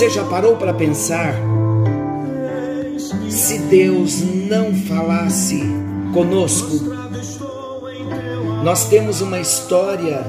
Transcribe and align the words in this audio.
Você 0.00 0.08
já 0.08 0.24
parou 0.24 0.56
para 0.56 0.72
pensar 0.72 1.34
se 3.28 3.58
Deus 3.58 4.22
não 4.22 4.74
falasse 4.74 5.60
conosco? 6.14 6.70
Nós 8.64 8.88
temos 8.88 9.20
uma 9.20 9.38
história 9.38 10.24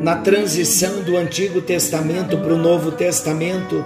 na 0.00 0.16
transição 0.16 1.02
do 1.02 1.18
Antigo 1.18 1.60
Testamento 1.60 2.38
para 2.38 2.54
o 2.54 2.56
Novo 2.56 2.92
Testamento. 2.92 3.84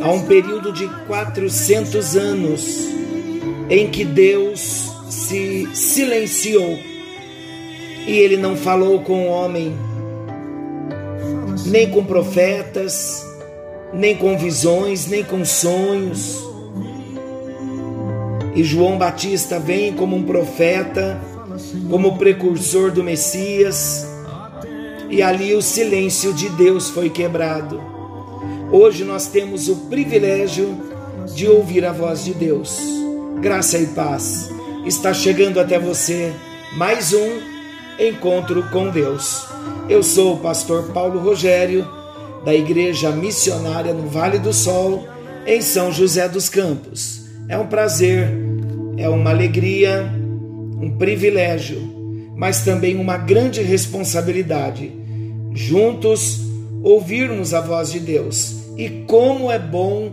Há 0.00 0.10
um 0.10 0.22
período 0.22 0.72
de 0.72 0.88
400 1.06 2.16
anos 2.16 2.88
em 3.68 3.90
que 3.90 4.06
Deus 4.06 4.90
se 5.10 5.68
silenciou 5.74 6.78
e 8.06 8.18
ele 8.18 8.38
não 8.38 8.56
falou 8.56 9.00
com 9.00 9.28
o 9.28 9.30
homem, 9.30 9.76
nem 11.70 11.88
com 11.88 12.04
profetas, 12.04 13.24
nem 13.94 14.16
com 14.16 14.36
visões, 14.36 15.06
nem 15.06 15.22
com 15.22 15.44
sonhos. 15.44 16.44
E 18.54 18.64
João 18.64 18.98
Batista 18.98 19.58
vem 19.58 19.92
como 19.92 20.16
um 20.16 20.24
profeta, 20.24 21.20
como 21.88 22.18
precursor 22.18 22.90
do 22.90 23.04
Messias, 23.04 24.06
e 25.08 25.22
ali 25.22 25.54
o 25.54 25.62
silêncio 25.62 26.34
de 26.34 26.48
Deus 26.50 26.90
foi 26.90 27.08
quebrado. 27.08 27.80
Hoje 28.72 29.04
nós 29.04 29.28
temos 29.28 29.68
o 29.68 29.76
privilégio 29.88 30.76
de 31.34 31.48
ouvir 31.48 31.84
a 31.84 31.92
voz 31.92 32.24
de 32.24 32.34
Deus. 32.34 32.80
Graça 33.40 33.78
e 33.78 33.86
paz. 33.86 34.50
Está 34.84 35.12
chegando 35.14 35.58
até 35.58 35.78
você 35.78 36.32
mais 36.76 37.12
um 37.12 37.40
encontro 37.98 38.62
com 38.70 38.90
Deus. 38.90 39.49
Eu 39.90 40.04
sou 40.04 40.34
o 40.34 40.38
pastor 40.38 40.92
Paulo 40.92 41.18
Rogério, 41.18 41.84
da 42.44 42.54
Igreja 42.54 43.10
Missionária 43.10 43.92
no 43.92 44.08
Vale 44.08 44.38
do 44.38 44.52
Sol, 44.52 45.04
em 45.44 45.60
São 45.60 45.90
José 45.90 46.28
dos 46.28 46.48
Campos. 46.48 47.24
É 47.48 47.58
um 47.58 47.66
prazer, 47.66 48.30
é 48.96 49.08
uma 49.08 49.30
alegria, 49.30 50.08
um 50.80 50.96
privilégio, 50.96 52.32
mas 52.36 52.62
também 52.62 52.96
uma 52.98 53.16
grande 53.16 53.62
responsabilidade. 53.62 54.92
Juntos 55.52 56.40
ouvirmos 56.84 57.52
a 57.52 57.60
voz 57.60 57.90
de 57.90 57.98
Deus. 57.98 58.60
E 58.76 58.88
como 59.08 59.50
é 59.50 59.58
bom 59.58 60.12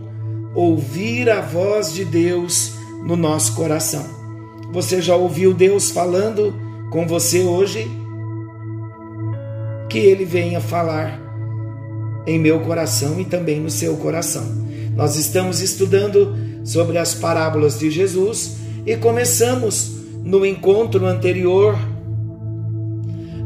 ouvir 0.56 1.30
a 1.30 1.40
voz 1.40 1.94
de 1.94 2.04
Deus 2.04 2.72
no 3.06 3.16
nosso 3.16 3.54
coração. 3.54 4.08
Você 4.74 5.04
já 5.04 5.16
ouviu 5.16 5.54
Deus 5.54 5.92
falando 5.92 6.52
com 6.90 7.06
você 7.06 7.44
hoje? 7.44 7.88
Que 9.90 10.00
Ele 10.00 10.26
venha 10.26 10.60
falar 10.60 11.28
em 12.26 12.38
meu 12.38 12.60
coração 12.60 13.20
e 13.20 13.26
também 13.26 13.62
no 13.62 13.70
seu 13.70 13.96
coração. 13.98 14.44
Nós 14.96 15.16
estamos 15.16 15.62
estudando 15.62 16.36
sobre 16.64 16.98
as 16.98 17.14
parábolas 17.14 17.80
de 17.80 17.90
Jesus 17.90 18.58
e 18.86 18.98
começamos 18.98 19.92
no 20.24 20.46
encontro 20.46 21.06
anterior 21.06 21.78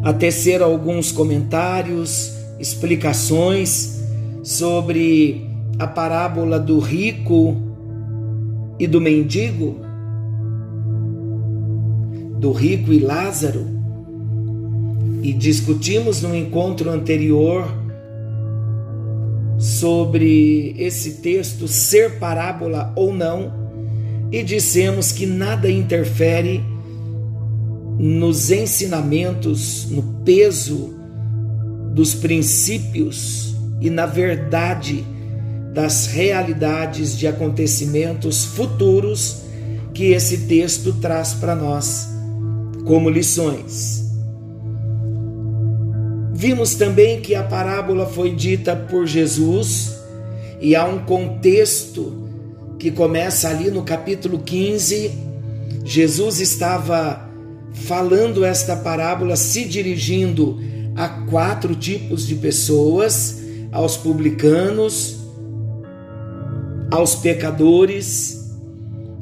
a 0.03 0.12
tecer 0.12 0.62
alguns 0.63 1.12
comentários, 1.12 2.34
explicações 2.59 4.02
sobre 4.44 5.47
a 5.78 5.85
parábola 5.85 6.59
do 6.59 6.79
rico 6.79 7.56
e 8.79 8.88
do 8.88 9.00
mendigo, 9.00 9.79
do 12.40 12.52
rico 12.52 12.91
e 12.91 13.00
Lázaro, 13.00 13.80
e 15.21 15.33
discutimos 15.33 16.21
no 16.21 16.35
encontro 16.35 16.89
anterior 16.89 17.67
sobre 19.57 20.75
esse 20.77 21.21
texto 21.21 21.67
ser 21.67 22.17
parábola 22.17 22.91
ou 22.95 23.13
não, 23.13 23.61
e 24.31 24.41
dissemos 24.41 25.11
que 25.11 25.25
nada 25.25 25.69
interfere 25.69 26.63
nos 27.99 28.49
ensinamentos, 28.49 29.87
no 29.91 30.01
peso 30.23 30.95
dos 31.93 32.15
princípios 32.15 33.55
e 33.79 33.89
na 33.89 34.05
verdade 34.05 35.05
das 35.73 36.07
realidades 36.07 37.17
de 37.17 37.27
acontecimentos 37.27 38.43
futuros 38.43 39.43
que 39.93 40.11
esse 40.11 40.39
texto 40.47 40.93
traz 40.93 41.33
para 41.33 41.55
nós 41.55 42.07
como 42.85 43.09
lições. 43.09 44.00
Vimos 46.41 46.74
também 46.74 47.22
que 47.22 47.35
a 47.35 47.44
parábola 47.44 48.07
foi 48.07 48.34
dita 48.34 48.75
por 48.75 49.06
Jesus 49.06 49.96
e 50.59 50.75
há 50.75 50.84
um 50.84 51.06
contexto 51.06 52.28
que 52.79 52.90
começa 52.90 53.47
ali 53.47 53.69
no 53.69 53.84
capítulo 53.84 54.40
15. 54.40 55.12
Jesus 55.85 56.40
estava 56.40 57.29
falando 57.74 58.44
esta 58.44 58.75
parábola, 58.75 59.35
se 59.35 59.66
dirigindo 59.66 60.59
a 60.96 61.09
quatro 61.29 61.75
tipos 61.75 62.25
de 62.25 62.34
pessoas: 62.34 63.40
aos 63.72 63.96
publicanos, 63.96 65.18
aos 66.90 67.13
pecadores, 67.13 68.50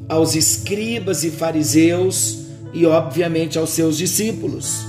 aos 0.08 0.36
escribas 0.36 1.26
e 1.26 1.30
fariseus 1.30 2.46
e, 2.74 2.86
obviamente, 2.86 3.60
aos 3.60 3.72
seus 3.72 3.98
discípulos. 3.98 4.88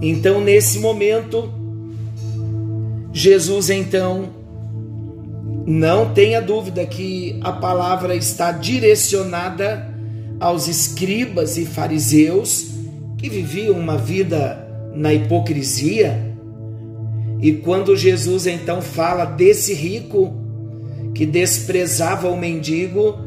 Então, 0.00 0.40
nesse 0.40 0.78
momento, 0.78 1.52
Jesus 3.12 3.68
então 3.68 4.30
não 5.66 6.14
tenha 6.14 6.40
dúvida 6.40 6.86
que 6.86 7.38
a 7.42 7.52
palavra 7.52 8.14
está 8.14 8.52
direcionada 8.52 9.92
aos 10.40 10.68
escribas 10.68 11.58
e 11.58 11.66
fariseus 11.66 12.68
que 13.18 13.28
viviam 13.28 13.76
uma 13.76 13.98
vida 13.98 14.66
na 14.94 15.12
hipocrisia. 15.12 16.34
E 17.40 17.52
quando 17.52 17.96
Jesus 17.96 18.46
então 18.46 18.80
fala 18.80 19.24
desse 19.24 19.74
rico 19.74 20.32
que 21.14 21.26
desprezava 21.26 22.28
o 22.28 22.36
mendigo, 22.36 23.18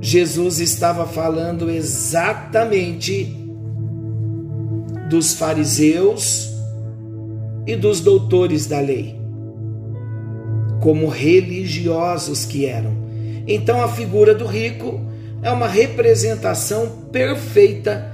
Jesus 0.00 0.60
estava 0.60 1.06
falando 1.06 1.68
exatamente 1.68 3.39
dos 5.10 5.34
fariseus 5.34 6.52
e 7.66 7.74
dos 7.74 8.00
doutores 8.00 8.66
da 8.66 8.78
lei, 8.78 9.18
como 10.80 11.08
religiosos 11.08 12.44
que 12.44 12.64
eram. 12.64 12.92
Então 13.46 13.82
a 13.82 13.88
figura 13.88 14.32
do 14.34 14.46
rico 14.46 15.00
é 15.42 15.50
uma 15.50 15.66
representação 15.66 16.86
perfeita 17.10 18.12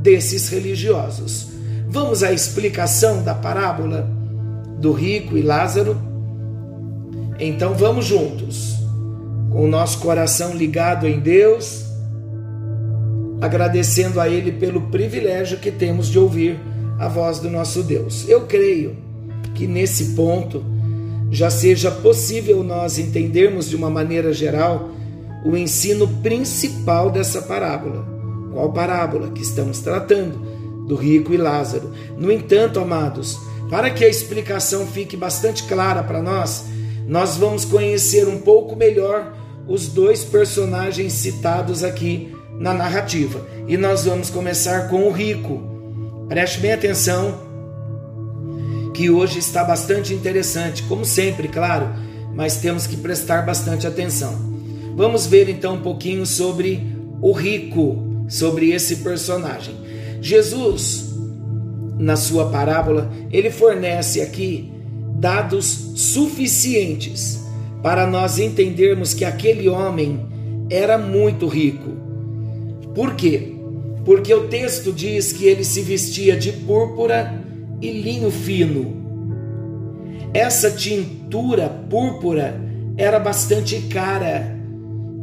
desses 0.00 0.48
religiosos. 0.48 1.48
Vamos 1.86 2.22
à 2.22 2.32
explicação 2.32 3.22
da 3.22 3.34
parábola 3.34 4.08
do 4.78 4.92
rico 4.92 5.36
e 5.36 5.42
Lázaro? 5.42 6.00
Então 7.38 7.74
vamos 7.74 8.06
juntos, 8.06 8.74
com 9.50 9.64
o 9.64 9.68
nosso 9.68 9.98
coração 9.98 10.54
ligado 10.54 11.06
em 11.06 11.20
Deus 11.20 11.87
agradecendo 13.40 14.20
a 14.20 14.28
Ele 14.28 14.52
pelo 14.52 14.82
privilégio 14.82 15.58
que 15.58 15.70
temos 15.70 16.08
de 16.08 16.18
ouvir 16.18 16.58
a 16.98 17.08
voz 17.08 17.38
do 17.38 17.48
nosso 17.48 17.82
Deus. 17.82 18.28
Eu 18.28 18.42
creio 18.42 18.96
que 19.54 19.66
nesse 19.66 20.14
ponto 20.14 20.64
já 21.30 21.50
seja 21.50 21.90
possível 21.90 22.62
nós 22.62 22.98
entendermos 22.98 23.68
de 23.68 23.76
uma 23.76 23.90
maneira 23.90 24.32
geral 24.32 24.90
o 25.44 25.56
ensino 25.56 26.08
principal 26.22 27.10
dessa 27.10 27.42
parábola. 27.42 28.06
Qual 28.52 28.72
parábola 28.72 29.30
que 29.30 29.42
estamos 29.42 29.80
tratando? 29.80 30.38
Do 30.86 30.96
rico 30.96 31.32
e 31.32 31.36
Lázaro. 31.36 31.92
No 32.16 32.32
entanto, 32.32 32.80
amados, 32.80 33.38
para 33.68 33.90
que 33.90 34.04
a 34.04 34.08
explicação 34.08 34.86
fique 34.86 35.16
bastante 35.16 35.64
clara 35.64 36.02
para 36.02 36.22
nós, 36.22 36.64
nós 37.06 37.36
vamos 37.36 37.64
conhecer 37.64 38.26
um 38.26 38.38
pouco 38.38 38.74
melhor 38.74 39.34
os 39.68 39.86
dois 39.88 40.24
personagens 40.24 41.12
citados 41.12 41.84
aqui 41.84 42.34
na 42.58 42.74
narrativa. 42.74 43.46
E 43.66 43.76
nós 43.76 44.04
vamos 44.04 44.30
começar 44.30 44.88
com 44.88 45.04
o 45.04 45.12
rico. 45.12 46.26
Preste 46.28 46.60
bem 46.60 46.72
atenção, 46.72 47.40
que 48.92 49.08
hoje 49.08 49.38
está 49.38 49.64
bastante 49.64 50.12
interessante, 50.12 50.82
como 50.82 51.04
sempre, 51.04 51.48
claro, 51.48 51.88
mas 52.34 52.56
temos 52.56 52.86
que 52.86 52.96
prestar 52.96 53.42
bastante 53.42 53.86
atenção. 53.86 54.34
Vamos 54.96 55.26
ver 55.26 55.48
então 55.48 55.76
um 55.76 55.80
pouquinho 55.80 56.26
sobre 56.26 56.84
o 57.22 57.32
rico, 57.32 58.24
sobre 58.28 58.72
esse 58.72 58.96
personagem. 58.96 59.74
Jesus, 60.20 61.14
na 61.98 62.16
sua 62.16 62.50
parábola, 62.50 63.10
ele 63.30 63.50
fornece 63.50 64.20
aqui 64.20 64.72
dados 65.14 65.92
suficientes 65.96 67.40
para 67.82 68.06
nós 68.06 68.38
entendermos 68.38 69.14
que 69.14 69.24
aquele 69.24 69.68
homem 69.68 70.26
era 70.68 70.98
muito 70.98 71.46
rico 71.46 72.07
por 72.98 73.14
quê? 73.14 73.54
Porque 74.04 74.34
o 74.34 74.48
texto 74.48 74.92
diz 74.92 75.32
que 75.32 75.46
ele 75.46 75.62
se 75.62 75.82
vestia 75.82 76.36
de 76.36 76.50
púrpura 76.50 77.32
e 77.80 77.92
linho 77.92 78.28
fino. 78.28 78.96
essa 80.34 80.68
tintura 80.68 81.68
púrpura 81.68 82.60
era 82.96 83.20
bastante 83.20 83.82
cara 83.82 84.52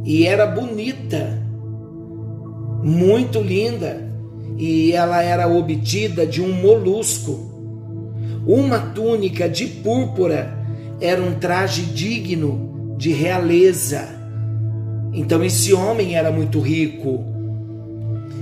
e 0.06 0.26
era 0.26 0.46
bonita, 0.46 1.38
muito 2.82 3.42
linda, 3.42 4.10
e 4.56 4.92
ela 4.92 5.22
era 5.22 5.46
obtida 5.46 6.26
de 6.26 6.40
um 6.40 6.54
molusco. 6.54 7.38
Uma 8.46 8.78
túnica 8.78 9.50
de 9.50 9.66
púrpura 9.66 10.50
era 10.98 11.22
um 11.22 11.34
traje 11.34 11.82
digno 11.82 12.94
de 12.96 13.12
realeza. 13.12 14.08
Então 15.12 15.44
esse 15.44 15.74
homem 15.74 16.16
era 16.16 16.32
muito 16.32 16.58
rico. 16.58 17.35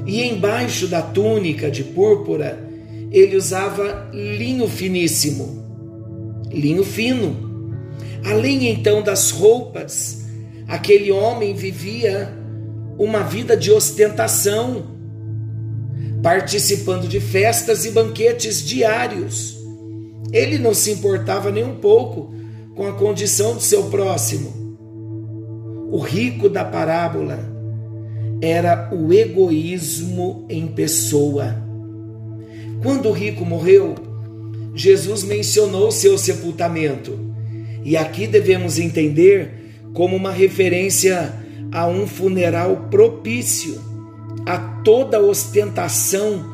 E 0.06 0.22
embaixo 0.22 0.86
da 0.86 1.00
túnica 1.00 1.70
de 1.70 1.82
púrpura, 1.82 2.68
ele 3.10 3.36
usava 3.36 4.10
linho 4.12 4.68
finíssimo, 4.68 5.64
linho 6.50 6.84
fino. 6.84 7.72
Além 8.24 8.68
então 8.68 9.02
das 9.02 9.30
roupas, 9.30 10.24
aquele 10.66 11.10
homem 11.12 11.54
vivia 11.54 12.32
uma 12.98 13.22
vida 13.22 13.56
de 13.56 13.70
ostentação, 13.70 14.86
participando 16.22 17.06
de 17.06 17.20
festas 17.20 17.84
e 17.84 17.90
banquetes 17.90 18.64
diários. 18.64 19.56
Ele 20.32 20.58
não 20.58 20.74
se 20.74 20.90
importava 20.90 21.50
nem 21.50 21.64
um 21.64 21.76
pouco 21.76 22.34
com 22.74 22.86
a 22.86 22.92
condição 22.92 23.54
do 23.54 23.60
seu 23.60 23.84
próximo. 23.84 24.52
O 25.90 25.98
rico 25.98 26.48
da 26.48 26.64
parábola 26.64 27.53
era 28.40 28.90
o 28.92 29.12
egoísmo 29.12 30.46
em 30.48 30.66
pessoa. 30.66 31.56
Quando 32.82 33.08
o 33.08 33.12
rico 33.12 33.44
morreu, 33.44 33.94
Jesus 34.74 35.22
mencionou 35.22 35.90
seu 35.90 36.18
sepultamento. 36.18 37.18
E 37.84 37.96
aqui 37.96 38.26
devemos 38.26 38.78
entender 38.78 39.82
como 39.92 40.16
uma 40.16 40.32
referência 40.32 41.32
a 41.70 41.86
um 41.86 42.06
funeral 42.06 42.88
propício 42.90 43.80
a 44.46 44.58
toda 44.58 45.16
a 45.16 45.20
ostentação 45.20 46.52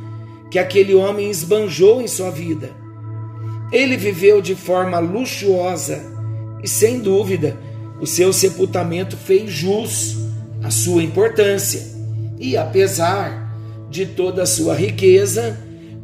que 0.51 0.59
aquele 0.59 0.95
homem 0.95 1.31
esbanjou 1.31 2.01
em 2.01 2.07
sua 2.07 2.31
vida. 2.31 2.71
Ele 3.73 3.97
viveu 3.97 4.41
de 4.41 4.55
forma 4.55 4.99
luxuosa 4.99 6.01
e, 6.63 6.69
sem 6.69 7.01
dúvida, 7.01 7.57
o 8.01 8.07
seu 8.07 8.33
sepultamento 8.33 9.17
fez 9.17 9.51
jus 9.51 10.17
à 10.63 10.71
sua 10.71 11.03
importância. 11.03 11.83
E 12.39 12.57
apesar 12.57 13.55
de 13.91 14.07
toda 14.07 14.43
a 14.43 14.47
sua 14.47 14.75
riqueza, 14.75 15.59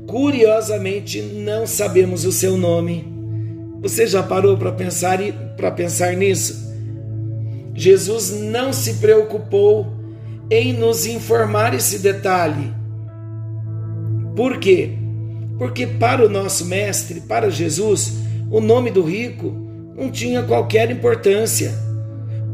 curiosamente 0.06 1.20
não 1.22 1.66
sabemos 1.66 2.24
o 2.24 2.32
seu 2.32 2.56
nome. 2.56 3.06
Você 3.80 4.06
já 4.06 4.22
parou 4.22 4.56
para 4.56 4.72
pensar 4.72 5.18
para 5.56 5.70
pensar 5.70 6.16
nisso? 6.16 6.66
Jesus 7.74 8.30
não 8.30 8.72
se 8.72 8.94
preocupou 8.94 9.86
em 10.50 10.72
nos 10.72 11.06
informar 11.06 11.74
esse 11.74 11.98
detalhe. 11.98 12.72
Por 14.34 14.58
quê? 14.58 14.92
Porque 15.58 15.86
para 15.86 16.24
o 16.24 16.28
nosso 16.28 16.66
mestre, 16.66 17.20
para 17.20 17.50
Jesus, 17.50 18.14
o 18.50 18.60
nome 18.60 18.90
do 18.90 19.02
rico 19.02 19.54
não 19.96 20.10
tinha 20.10 20.42
qualquer 20.42 20.90
importância. 20.90 21.72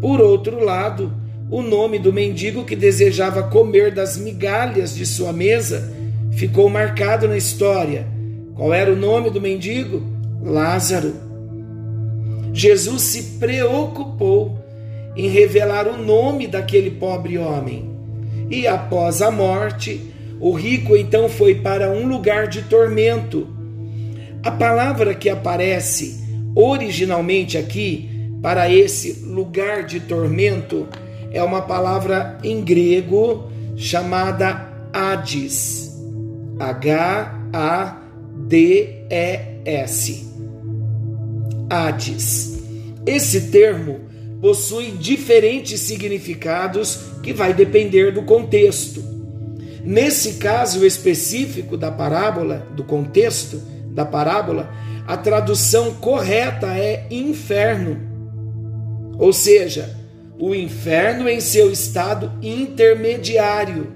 Por 0.00 0.20
outro 0.20 0.64
lado, 0.64 1.12
o 1.52 1.60
nome 1.60 1.98
do 1.98 2.14
mendigo 2.14 2.64
que 2.64 2.74
desejava 2.74 3.42
comer 3.42 3.92
das 3.92 4.16
migalhas 4.16 4.94
de 4.94 5.04
sua 5.04 5.34
mesa 5.34 5.92
ficou 6.30 6.66
marcado 6.70 7.28
na 7.28 7.36
história. 7.36 8.06
Qual 8.54 8.72
era 8.72 8.90
o 8.90 8.96
nome 8.96 9.28
do 9.28 9.38
mendigo? 9.38 10.02
Lázaro. 10.42 11.12
Jesus 12.54 13.02
se 13.02 13.22
preocupou 13.38 14.58
em 15.14 15.28
revelar 15.28 15.86
o 15.86 16.02
nome 16.02 16.46
daquele 16.46 16.90
pobre 16.92 17.36
homem. 17.36 17.90
E 18.50 18.66
após 18.66 19.20
a 19.20 19.30
morte, 19.30 20.00
o 20.40 20.52
rico 20.52 20.96
então 20.96 21.28
foi 21.28 21.56
para 21.56 21.90
um 21.90 22.08
lugar 22.08 22.46
de 22.46 22.62
tormento. 22.62 23.46
A 24.42 24.50
palavra 24.50 25.14
que 25.14 25.28
aparece 25.28 26.18
originalmente 26.54 27.58
aqui 27.58 28.08
para 28.40 28.72
esse 28.72 29.22
lugar 29.26 29.84
de 29.84 30.00
tormento 30.00 30.88
é 31.32 31.42
uma 31.42 31.62
palavra 31.62 32.38
em 32.42 32.62
grego 32.62 33.50
chamada 33.76 34.68
Hades. 34.92 35.90
H-A-D-E-S. 36.58 38.02
Hades. 41.70 42.58
Esse 43.06 43.50
termo 43.50 44.00
possui 44.40 44.90
diferentes 44.90 45.80
significados 45.80 46.98
que 47.22 47.32
vai 47.32 47.54
depender 47.54 48.12
do 48.12 48.22
contexto. 48.22 49.02
Nesse 49.84 50.34
caso 50.34 50.84
específico 50.86 51.76
da 51.76 51.90
parábola, 51.90 52.66
do 52.76 52.84
contexto 52.84 53.60
da 53.86 54.04
parábola, 54.04 54.70
a 55.06 55.16
tradução 55.16 55.94
correta 55.94 56.68
é 56.78 57.06
inferno. 57.10 57.96
Ou 59.18 59.32
seja, 59.32 60.01
o 60.42 60.56
inferno 60.56 61.28
em 61.28 61.38
seu 61.38 61.70
estado 61.70 62.32
intermediário. 62.42 63.92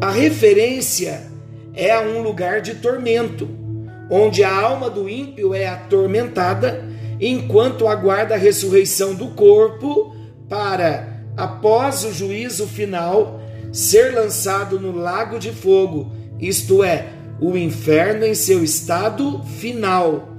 A 0.00 0.10
referência 0.10 1.24
é 1.74 1.90
a 1.90 2.00
um 2.00 2.22
lugar 2.22 2.62
de 2.62 2.76
tormento, 2.76 3.50
onde 4.10 4.42
a 4.42 4.50
alma 4.50 4.88
do 4.88 5.10
ímpio 5.10 5.52
é 5.52 5.68
atormentada 5.68 6.88
enquanto 7.20 7.86
aguarda 7.86 8.34
a 8.34 8.38
ressurreição 8.38 9.14
do 9.14 9.32
corpo 9.32 10.16
para, 10.48 11.22
após 11.36 12.02
o 12.04 12.10
juízo 12.10 12.66
final, 12.66 13.42
ser 13.70 14.14
lançado 14.14 14.80
no 14.80 14.90
lago 14.90 15.38
de 15.38 15.52
fogo, 15.52 16.10
isto 16.40 16.82
é, 16.82 17.08
o 17.38 17.58
inferno 17.58 18.24
em 18.24 18.34
seu 18.34 18.64
estado 18.64 19.44
final. 19.44 20.30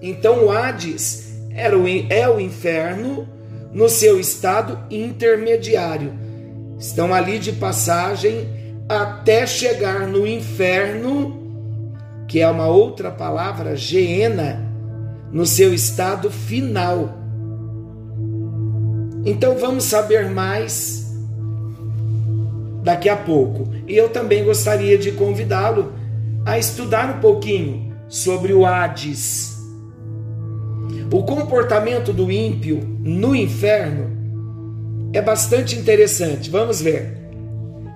Então 0.00 0.44
o 0.44 0.52
Hades 0.52 1.24
era 1.50 1.76
o, 1.76 1.88
é 1.88 2.28
o 2.28 2.38
inferno 2.38 3.34
no 3.74 3.88
seu 3.88 4.20
estado 4.20 4.78
intermediário. 4.88 6.14
Estão 6.78 7.12
ali 7.12 7.38
de 7.38 7.52
passagem 7.52 8.48
até 8.88 9.46
chegar 9.46 10.06
no 10.06 10.26
inferno, 10.26 11.42
que 12.28 12.40
é 12.40 12.48
uma 12.48 12.68
outra 12.68 13.10
palavra, 13.10 13.76
Geena, 13.76 14.64
no 15.32 15.44
seu 15.44 15.74
estado 15.74 16.30
final. 16.30 17.18
Então 19.26 19.56
vamos 19.58 19.84
saber 19.84 20.30
mais 20.30 21.04
daqui 22.82 23.08
a 23.08 23.16
pouco. 23.16 23.68
E 23.88 23.96
eu 23.96 24.10
também 24.10 24.44
gostaria 24.44 24.96
de 24.96 25.12
convidá-lo 25.12 25.92
a 26.44 26.58
estudar 26.58 27.16
um 27.16 27.20
pouquinho 27.20 27.94
sobre 28.08 28.52
o 28.52 28.66
Hades. 28.66 29.53
O 31.12 31.22
comportamento 31.22 32.12
do 32.12 32.30
ímpio 32.30 32.80
no 33.00 33.34
inferno 33.34 34.10
é 35.12 35.20
bastante 35.22 35.76
interessante. 35.76 36.50
Vamos 36.50 36.80
ver. 36.80 37.18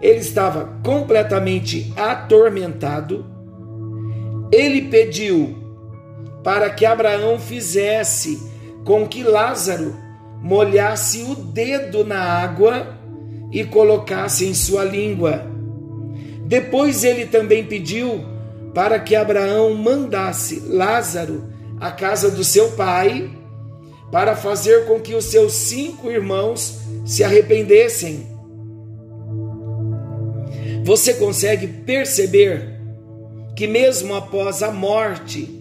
Ele 0.00 0.20
estava 0.20 0.78
completamente 0.84 1.92
atormentado. 1.96 3.26
Ele 4.52 4.82
pediu 4.82 5.56
para 6.44 6.70
que 6.70 6.86
Abraão 6.86 7.38
fizesse 7.38 8.40
com 8.84 9.06
que 9.06 9.22
Lázaro 9.22 9.94
molhasse 10.40 11.22
o 11.22 11.34
dedo 11.34 12.04
na 12.04 12.20
água 12.20 12.96
e 13.50 13.64
colocasse 13.64 14.46
em 14.46 14.54
sua 14.54 14.84
língua. 14.84 15.44
Depois 16.46 17.04
ele 17.04 17.26
também 17.26 17.64
pediu 17.64 18.24
para 18.72 18.98
que 19.00 19.16
Abraão 19.16 19.74
mandasse 19.74 20.62
Lázaro 20.66 21.57
à 21.80 21.90
casa 21.90 22.30
do 22.30 22.42
seu 22.42 22.72
pai, 22.72 23.30
para 24.10 24.34
fazer 24.34 24.86
com 24.86 25.00
que 25.00 25.14
os 25.14 25.26
seus 25.26 25.52
cinco 25.52 26.10
irmãos 26.10 26.78
se 27.04 27.22
arrependessem. 27.22 28.26
Você 30.84 31.14
consegue 31.14 31.66
perceber 31.66 32.80
que, 33.54 33.66
mesmo 33.66 34.14
após 34.14 34.62
a 34.62 34.70
morte, 34.70 35.54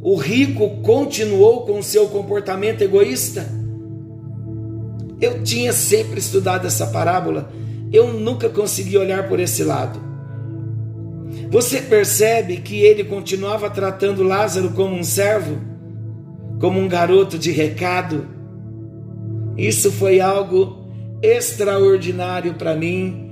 o 0.00 0.14
rico 0.14 0.80
continuou 0.82 1.66
com 1.66 1.82
seu 1.82 2.08
comportamento 2.08 2.82
egoísta? 2.82 3.46
Eu 5.20 5.42
tinha 5.42 5.72
sempre 5.72 6.20
estudado 6.20 6.66
essa 6.66 6.86
parábola, 6.86 7.50
eu 7.92 8.12
nunca 8.12 8.48
consegui 8.48 8.96
olhar 8.96 9.28
por 9.28 9.40
esse 9.40 9.64
lado. 9.64 9.98
Você 11.50 11.80
percebe 11.80 12.58
que 12.58 12.82
ele 12.82 13.04
continuava 13.04 13.70
tratando 13.70 14.22
Lázaro 14.22 14.70
como 14.70 14.94
um 14.94 15.04
servo, 15.04 15.58
como 16.60 16.78
um 16.78 16.88
garoto 16.88 17.38
de 17.38 17.50
recado? 17.50 18.26
Isso 19.56 19.90
foi 19.90 20.20
algo 20.20 20.88
extraordinário 21.22 22.54
para 22.54 22.74
mim, 22.74 23.30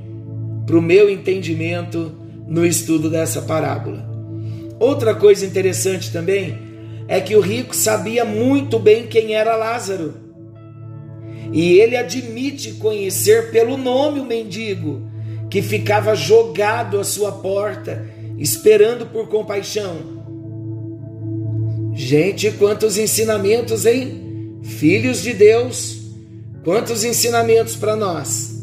para 0.67 0.77
o 0.77 0.83
meu 0.83 1.09
entendimento 1.09 2.13
no 2.47 2.67
estudo 2.67 3.09
dessa 3.09 3.43
parábola. 3.43 4.05
Outra 4.79 5.15
coisa 5.15 5.47
interessante 5.47 6.13
também 6.13 6.59
é 7.09 7.21
que 7.21 7.37
o 7.37 7.41
rico 7.41 7.75
sabia 7.75 8.25
muito 8.25 8.79
bem 8.79 9.07
quem 9.07 9.35
era 9.35 9.57
Lázaro. 9.57 10.15
E 11.53 11.79
ele 11.79 11.97
admite 11.97 12.73
conhecer 12.73 13.51
pelo 13.51 13.77
nome 13.77 14.21
o 14.21 14.25
mendigo 14.25 15.06
que 15.51 15.63
ficava 15.63 16.15
jogado 16.15 16.99
à 16.99 17.05
sua 17.05 17.33
porta, 17.33 18.07
esperando 18.39 19.07
por 19.07 19.29
compaixão. 19.29 20.17
Gente, 21.95 22.51
quantos 22.53 22.99
ensinamentos, 22.99 23.87
hein? 23.87 24.59
Filhos 24.63 25.23
de 25.23 25.33
Deus, 25.33 25.99
quantos 26.63 27.05
ensinamentos 27.05 27.77
para 27.77 27.97
nós. 27.97 28.57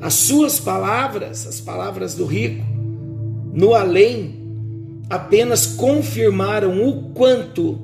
As 0.00 0.14
suas 0.14 0.60
palavras, 0.60 1.46
as 1.46 1.60
palavras 1.60 2.14
do 2.14 2.26
rico, 2.26 2.64
no 3.52 3.74
além, 3.74 4.36
apenas 5.08 5.66
confirmaram 5.66 6.86
o 6.86 7.10
quanto 7.10 7.80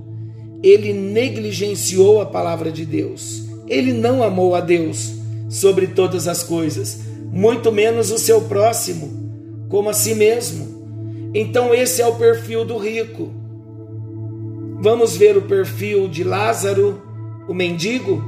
ele 0.63 0.93
negligenciou 0.93 2.21
a 2.21 2.27
palavra 2.27 2.71
de 2.71 2.85
Deus. 2.85 3.43
Ele 3.67 3.93
não 3.93 4.23
amou 4.23 4.55
a 4.55 4.61
Deus 4.61 5.13
sobre 5.49 5.89
todas 5.89 6.29
as 6.29 6.43
coisas, 6.43 7.01
muito 7.33 7.73
menos 7.73 8.11
o 8.11 8.19
seu 8.19 8.43
próximo, 8.43 9.11
como 9.71 9.89
a 9.89 9.95
si 9.95 10.15
mesmo. 10.15 11.31
Então, 11.35 11.75
esse 11.75 12.03
é 12.03 12.07
o 12.07 12.17
perfil 12.17 12.63
do 12.63 12.77
rico. 12.77 13.33
Vamos 14.81 15.17
ver 15.17 15.39
o 15.39 15.43
perfil 15.43 16.09
de 16.09 16.23
Lázaro, 16.23 17.01
o 17.49 17.55
mendigo? 17.55 18.23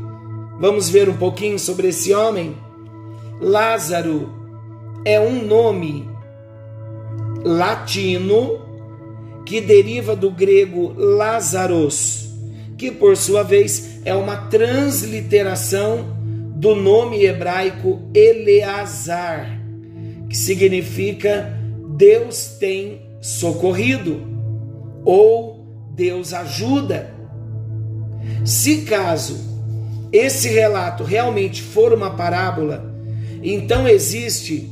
Vamos 0.59 0.89
ver 0.89 1.09
um 1.11 1.17
pouquinho 1.17 1.59
sobre 1.59 1.89
esse 1.89 2.15
homem? 2.15 2.57
Lázaro 3.41 4.33
é 5.05 5.21
um 5.21 5.45
nome 5.45 6.09
latino 7.45 8.63
que 9.45 9.61
deriva 9.61 10.17
do 10.17 10.31
grego 10.31 10.95
Lázaros, 10.97 12.31
que 12.79 12.91
por 12.91 13.17
sua 13.19 13.43
vez 13.43 14.01
é 14.05 14.15
uma 14.15 14.37
transliteração 14.37 16.14
do 16.65 16.75
nome 16.75 17.23
hebraico 17.27 18.01
Eleazar, 18.15 19.61
que 20.31 20.35
significa 20.35 21.55
Deus 21.95 22.57
tem 22.59 23.03
socorrido 23.21 24.23
ou 25.05 25.63
Deus 25.95 26.33
ajuda. 26.33 27.13
Se 28.47 28.79
caso 28.79 29.37
esse 30.11 30.49
relato 30.49 31.05
realmente 31.05 31.61
for 31.61 31.93
uma 31.93 32.17
parábola, 32.17 32.91
então 33.43 33.87
existe 33.87 34.67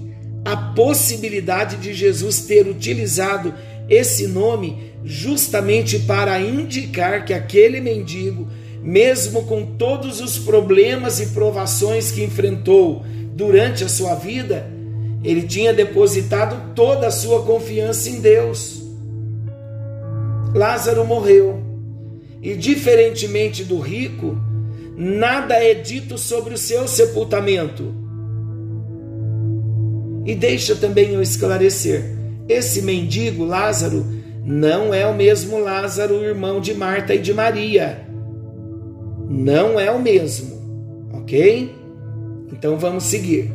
a 0.46 0.56
possibilidade 0.56 1.76
de 1.76 1.92
Jesus 1.92 2.46
ter 2.46 2.66
utilizado 2.66 3.52
esse 3.86 4.28
nome 4.28 4.94
justamente 5.04 5.98
para 5.98 6.40
indicar 6.40 7.26
que 7.26 7.34
aquele 7.34 7.82
mendigo, 7.82 8.48
mesmo 8.82 9.44
com 9.44 9.64
todos 9.64 10.20
os 10.20 10.38
problemas 10.38 11.20
e 11.20 11.26
provações 11.26 12.10
que 12.10 12.22
enfrentou 12.22 13.04
durante 13.34 13.84
a 13.84 13.88
sua 13.88 14.14
vida, 14.14 14.66
ele 15.22 15.42
tinha 15.42 15.72
depositado 15.72 16.74
toda 16.74 17.06
a 17.06 17.12
sua 17.12 17.42
confiança 17.42 18.10
em 18.10 18.20
Deus. 18.20 18.82
Lázaro 20.52 21.04
morreu, 21.04 21.62
e 22.42 22.54
diferentemente 22.54 23.62
do 23.62 23.78
rico, 23.78 24.36
nada 24.96 25.54
é 25.54 25.74
dito 25.74 26.18
sobre 26.18 26.54
o 26.54 26.58
seu 26.58 26.88
sepultamento. 26.88 27.94
E 30.26 30.34
deixa 30.34 30.74
também 30.74 31.14
eu 31.14 31.22
esclarecer: 31.22 32.04
esse 32.48 32.82
mendigo 32.82 33.44
Lázaro 33.44 34.04
não 34.44 34.92
é 34.92 35.06
o 35.06 35.14
mesmo 35.14 35.58
Lázaro, 35.58 36.22
irmão 36.22 36.60
de 36.60 36.74
Marta 36.74 37.14
e 37.14 37.18
de 37.18 37.32
Maria. 37.32 38.11
Não 39.32 39.80
é 39.80 39.90
o 39.90 39.98
mesmo, 39.98 41.10
ok? 41.14 41.74
Então 42.52 42.76
vamos 42.76 43.04
seguir. 43.04 43.50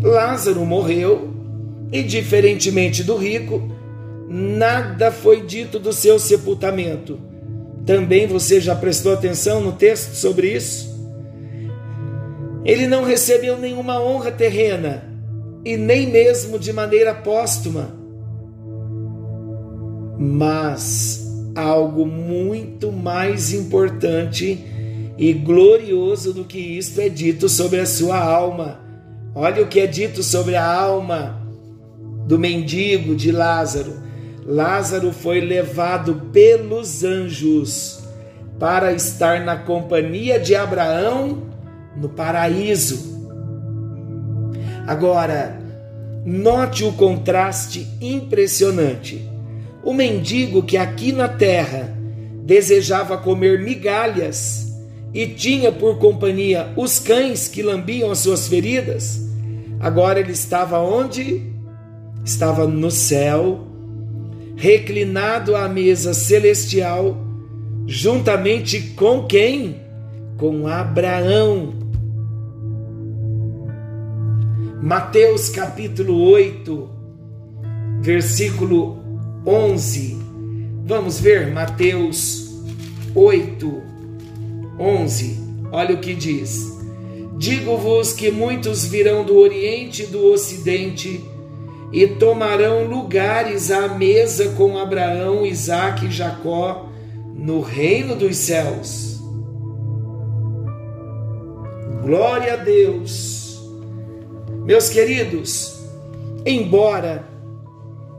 Lázaro 0.00 0.64
morreu 0.64 1.30
e, 1.90 2.04
diferentemente 2.04 3.02
do 3.02 3.16
rico, 3.16 3.60
nada 4.28 5.10
foi 5.10 5.42
dito 5.42 5.80
do 5.80 5.92
seu 5.92 6.16
sepultamento. 6.20 7.18
Também 7.84 8.28
você 8.28 8.60
já 8.60 8.76
prestou 8.76 9.12
atenção 9.12 9.60
no 9.60 9.72
texto 9.72 10.14
sobre 10.14 10.54
isso? 10.54 10.88
Ele 12.64 12.86
não 12.86 13.02
recebeu 13.02 13.58
nenhuma 13.58 14.00
honra 14.00 14.30
terrena 14.30 15.10
e 15.64 15.76
nem 15.76 16.08
mesmo 16.08 16.56
de 16.56 16.72
maneira 16.72 17.12
póstuma, 17.12 17.90
mas 20.16 21.19
algo 21.54 22.06
muito 22.06 22.92
mais 22.92 23.52
importante 23.52 24.64
e 25.18 25.32
glorioso 25.32 26.32
do 26.32 26.44
que 26.44 26.58
isto 26.58 27.00
é 27.00 27.08
dito 27.08 27.48
sobre 27.48 27.80
a 27.80 27.86
sua 27.86 28.18
alma. 28.18 28.80
Olha 29.34 29.62
o 29.62 29.66
que 29.66 29.80
é 29.80 29.86
dito 29.86 30.22
sobre 30.22 30.56
a 30.56 30.64
alma 30.64 31.40
do 32.26 32.38
mendigo 32.38 33.14
de 33.14 33.30
Lázaro. 33.30 33.94
Lázaro 34.46 35.12
foi 35.12 35.40
levado 35.40 36.22
pelos 36.32 37.04
anjos 37.04 38.00
para 38.58 38.92
estar 38.92 39.44
na 39.44 39.56
companhia 39.56 40.38
de 40.38 40.54
Abraão 40.54 41.42
no 41.96 42.08
paraíso. 42.08 43.10
Agora, 44.86 45.60
note 46.24 46.84
o 46.84 46.92
contraste 46.92 47.86
impressionante. 48.00 49.29
O 49.82 49.94
mendigo 49.94 50.62
que 50.62 50.76
aqui 50.76 51.10
na 51.12 51.28
terra 51.28 51.96
desejava 52.44 53.16
comer 53.16 53.60
migalhas 53.60 54.70
e 55.14 55.26
tinha 55.26 55.72
por 55.72 55.98
companhia 55.98 56.72
os 56.76 56.98
cães 56.98 57.48
que 57.48 57.62
lambiam 57.62 58.10
as 58.10 58.18
suas 58.18 58.46
feridas, 58.46 59.26
agora 59.80 60.20
ele 60.20 60.32
estava 60.32 60.78
onde? 60.78 61.50
Estava 62.24 62.66
no 62.66 62.90
céu, 62.90 63.66
reclinado 64.54 65.56
à 65.56 65.66
mesa 65.68 66.12
celestial, 66.12 67.16
juntamente 67.86 68.80
com 68.94 69.24
quem? 69.24 69.80
Com 70.36 70.66
Abraão. 70.68 71.72
Mateus 74.82 75.48
capítulo 75.48 76.22
8, 76.22 76.88
versículo 78.00 78.99
11. 79.46 80.18
Vamos 80.84 81.18
ver 81.18 81.52
Mateus 81.52 82.60
8, 83.14 83.82
11. 84.78 85.40
Olha 85.72 85.94
o 85.94 85.98
que 85.98 86.14
diz: 86.14 86.78
Digo-vos 87.38 88.12
que 88.12 88.30
muitos 88.30 88.84
virão 88.84 89.24
do 89.24 89.38
Oriente 89.38 90.02
e 90.02 90.06
do 90.06 90.26
Ocidente 90.32 91.24
e 91.92 92.06
tomarão 92.06 92.84
lugares 92.84 93.70
à 93.70 93.88
mesa 93.88 94.50
com 94.50 94.78
Abraão, 94.78 95.44
Isaque 95.46 96.06
e 96.06 96.10
Jacó 96.10 96.88
no 97.34 97.60
reino 97.60 98.14
dos 98.14 98.36
céus. 98.36 99.18
Glória 102.02 102.54
a 102.54 102.56
Deus. 102.56 103.60
Meus 104.64 104.88
queridos, 104.88 105.80
embora 106.44 107.29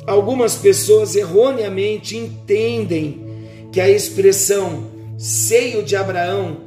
algumas 0.05 0.55
pessoas 0.55 1.15
erroneamente 1.15 2.17
entendem 2.17 3.21
que 3.71 3.79
a 3.79 3.89
expressão 3.89 4.87
seio 5.17 5.83
de 5.83 5.95
Abraão 5.95 6.57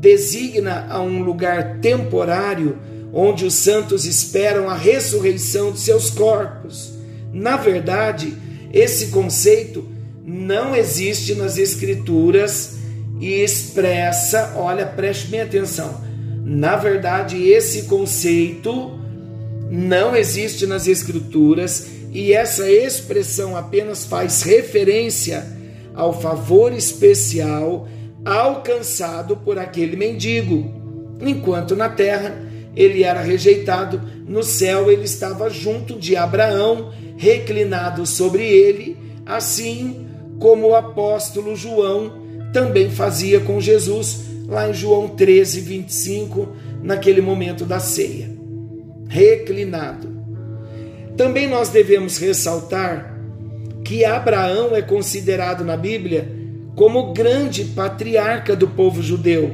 designa 0.00 0.86
a 0.88 1.00
um 1.00 1.22
lugar 1.22 1.78
temporário 1.80 2.78
onde 3.12 3.44
os 3.44 3.54
santos 3.54 4.04
esperam 4.04 4.68
a 4.68 4.76
ressurreição 4.76 5.72
de 5.72 5.80
seus 5.80 6.10
corpos. 6.10 6.92
Na 7.32 7.56
verdade, 7.56 8.36
esse 8.72 9.08
conceito 9.08 9.84
não 10.24 10.74
existe 10.74 11.34
nas 11.34 11.58
Escrituras 11.58 12.76
e 13.20 13.42
expressa, 13.42 14.54
olha, 14.56 14.86
preste 14.86 15.26
bem 15.28 15.40
atenção. 15.40 16.00
Na 16.44 16.76
verdade, 16.76 17.48
esse 17.48 17.82
conceito 17.82 18.98
não 19.70 20.16
existe 20.16 20.66
nas 20.66 20.86
Escrituras 20.86 21.86
e 22.12 22.32
essa 22.32 22.70
expressão 22.70 23.56
apenas 23.56 24.04
faz 24.04 24.42
referência 24.42 25.46
ao 25.94 26.18
favor 26.20 26.72
especial 26.72 27.88
alcançado 28.24 29.36
por 29.36 29.58
aquele 29.58 29.96
mendigo. 29.96 30.70
Enquanto 31.20 31.76
na 31.76 31.88
terra 31.88 32.36
ele 32.74 33.02
era 33.02 33.20
rejeitado, 33.20 34.00
no 34.26 34.42
céu 34.42 34.90
ele 34.90 35.04
estava 35.04 35.48
junto 35.48 35.98
de 35.98 36.16
Abraão, 36.16 36.92
reclinado 37.16 38.06
sobre 38.06 38.44
ele, 38.44 38.96
assim 39.26 40.06
como 40.38 40.68
o 40.68 40.74
apóstolo 40.74 41.54
João 41.54 42.20
também 42.52 42.90
fazia 42.90 43.40
com 43.40 43.60
Jesus, 43.60 44.22
lá 44.48 44.68
em 44.68 44.74
João 44.74 45.08
13, 45.08 45.60
25, 45.60 46.48
naquele 46.82 47.20
momento 47.20 47.64
da 47.64 47.78
ceia. 47.78 48.30
Reclinado. 49.08 50.19
Também 51.20 51.46
nós 51.46 51.68
devemos 51.68 52.16
ressaltar 52.16 53.14
que 53.84 54.06
Abraão 54.06 54.74
é 54.74 54.80
considerado 54.80 55.62
na 55.62 55.76
Bíblia 55.76 56.26
como 56.74 57.12
grande 57.12 57.62
patriarca 57.62 58.56
do 58.56 58.66
povo 58.66 59.02
judeu. 59.02 59.52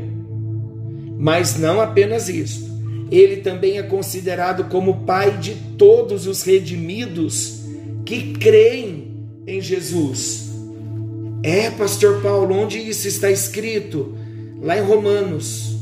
Mas 1.19 1.59
não 1.59 1.81
apenas 1.81 2.29
isso. 2.29 2.71
Ele 3.11 3.39
também 3.39 3.79
é 3.79 3.83
considerado 3.83 4.69
como 4.69 5.05
pai 5.05 5.39
de 5.39 5.57
todos 5.77 6.29
os 6.29 6.45
redimidos 6.45 7.63
que 8.05 8.35
creem 8.35 9.27
em 9.45 9.61
Jesus. 9.61 10.49
É, 11.43 11.69
pastor 11.71 12.23
Paulo, 12.23 12.55
onde 12.55 12.79
isso 12.79 13.09
está 13.09 13.29
escrito? 13.29 14.17
Lá 14.63 14.79
em 14.79 14.83
Romanos. 14.83 15.81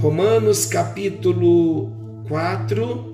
Romanos 0.00 0.66
capítulo 0.66 1.92
4, 2.26 3.09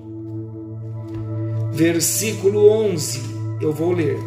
versículo 1.77 2.67
11. 2.69 3.21
Eu 3.61 3.71
vou 3.71 3.91
ler. 3.91 4.17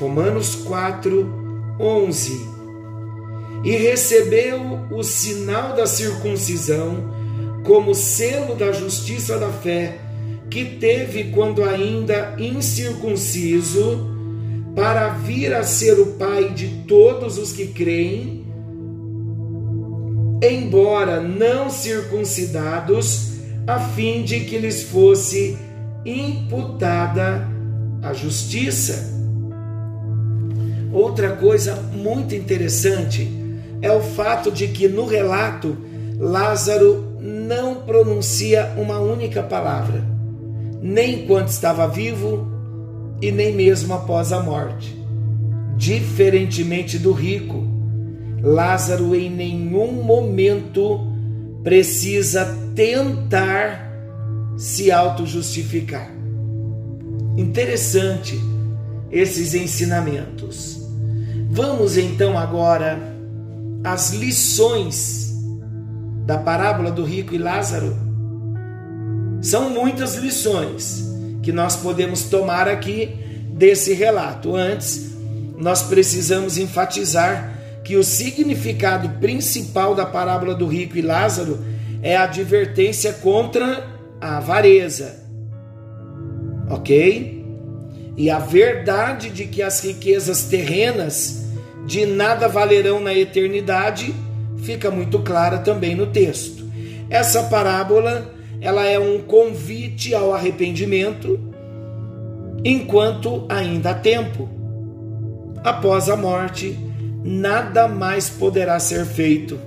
Romanos 0.00 0.56
4, 0.56 1.76
11. 1.78 2.56
E 3.62 3.70
recebeu 3.70 4.80
o 4.90 5.02
sinal 5.04 5.74
da 5.74 5.86
circuncisão 5.86 7.14
como 7.64 7.94
selo 7.94 8.56
da 8.56 8.72
justiça 8.72 9.38
da 9.38 9.48
fé 9.48 9.98
que 10.50 10.64
teve 10.64 11.24
quando 11.30 11.62
ainda 11.64 12.36
incircunciso, 12.38 14.14
para 14.74 15.08
vir 15.08 15.54
a 15.54 15.62
ser 15.62 15.98
o 15.98 16.06
pai 16.12 16.52
de 16.52 16.68
todos 16.86 17.38
os 17.38 17.52
que 17.52 17.68
creem, 17.68 18.44
embora 20.42 21.20
não 21.20 21.70
circuncidados, 21.70 23.32
a 23.66 23.80
fim 23.80 24.22
de 24.22 24.40
que 24.40 24.58
lhes 24.58 24.84
fosse 24.84 25.58
imputada 26.06 27.48
a 28.00 28.12
justiça. 28.12 29.12
Outra 30.92 31.32
coisa 31.32 31.74
muito 31.92 32.34
interessante 32.34 33.28
é 33.82 33.90
o 33.90 34.00
fato 34.00 34.50
de 34.50 34.68
que 34.68 34.86
no 34.86 35.04
relato 35.04 35.76
Lázaro 36.18 37.16
não 37.20 37.82
pronuncia 37.82 38.72
uma 38.78 38.98
única 38.98 39.42
palavra, 39.42 40.02
nem 40.80 41.24
enquanto 41.24 41.48
estava 41.48 41.88
vivo 41.88 42.46
e 43.20 43.32
nem 43.32 43.52
mesmo 43.52 43.92
após 43.92 44.32
a 44.32 44.40
morte. 44.40 44.96
Diferentemente 45.76 46.98
do 46.98 47.12
rico, 47.12 47.66
Lázaro 48.42 49.14
em 49.14 49.28
nenhum 49.28 49.92
momento 49.92 51.00
precisa 51.62 52.56
tentar 52.74 53.85
se 54.56 54.90
auto-justificar. 54.90 56.10
Interessante 57.36 58.40
esses 59.10 59.54
ensinamentos. 59.54 60.80
Vamos 61.50 61.96
então 61.96 62.38
agora 62.38 62.98
às 63.84 64.10
lições 64.10 65.34
da 66.24 66.38
parábola 66.38 66.90
do 66.90 67.04
rico 67.04 67.34
e 67.34 67.38
Lázaro. 67.38 67.96
São 69.40 69.70
muitas 69.70 70.16
lições 70.16 71.04
que 71.42 71.52
nós 71.52 71.76
podemos 71.76 72.24
tomar 72.24 72.68
aqui 72.68 73.14
desse 73.52 73.92
relato. 73.92 74.56
Antes, 74.56 75.12
nós 75.56 75.82
precisamos 75.82 76.58
enfatizar 76.58 77.54
que 77.84 77.96
o 77.96 78.02
significado 78.02 79.08
principal 79.20 79.94
da 79.94 80.04
parábola 80.04 80.54
do 80.54 80.66
rico 80.66 80.98
e 80.98 81.02
Lázaro 81.02 81.64
é 82.02 82.16
a 82.16 82.24
advertência 82.24 83.12
contra 83.12 83.95
a 84.20 84.38
avareza. 84.38 85.24
Ok? 86.70 87.44
E 88.16 88.30
a 88.30 88.38
verdade 88.38 89.30
de 89.30 89.46
que 89.46 89.62
as 89.62 89.80
riquezas 89.80 90.44
terrenas 90.44 91.44
de 91.86 92.04
nada 92.06 92.48
valerão 92.48 92.98
na 92.98 93.14
eternidade 93.14 94.14
fica 94.58 94.90
muito 94.90 95.20
clara 95.20 95.58
também 95.58 95.94
no 95.94 96.06
texto. 96.06 96.64
Essa 97.08 97.44
parábola, 97.44 98.34
ela 98.60 98.84
é 98.84 98.98
um 98.98 99.20
convite 99.20 100.14
ao 100.14 100.34
arrependimento 100.34 101.38
enquanto 102.64 103.46
ainda 103.48 103.90
há 103.90 103.94
tempo. 103.94 104.48
Após 105.62 106.08
a 106.08 106.16
morte, 106.16 106.76
nada 107.22 107.86
mais 107.86 108.28
poderá 108.28 108.78
ser 108.80 109.04
feito. 109.04 109.58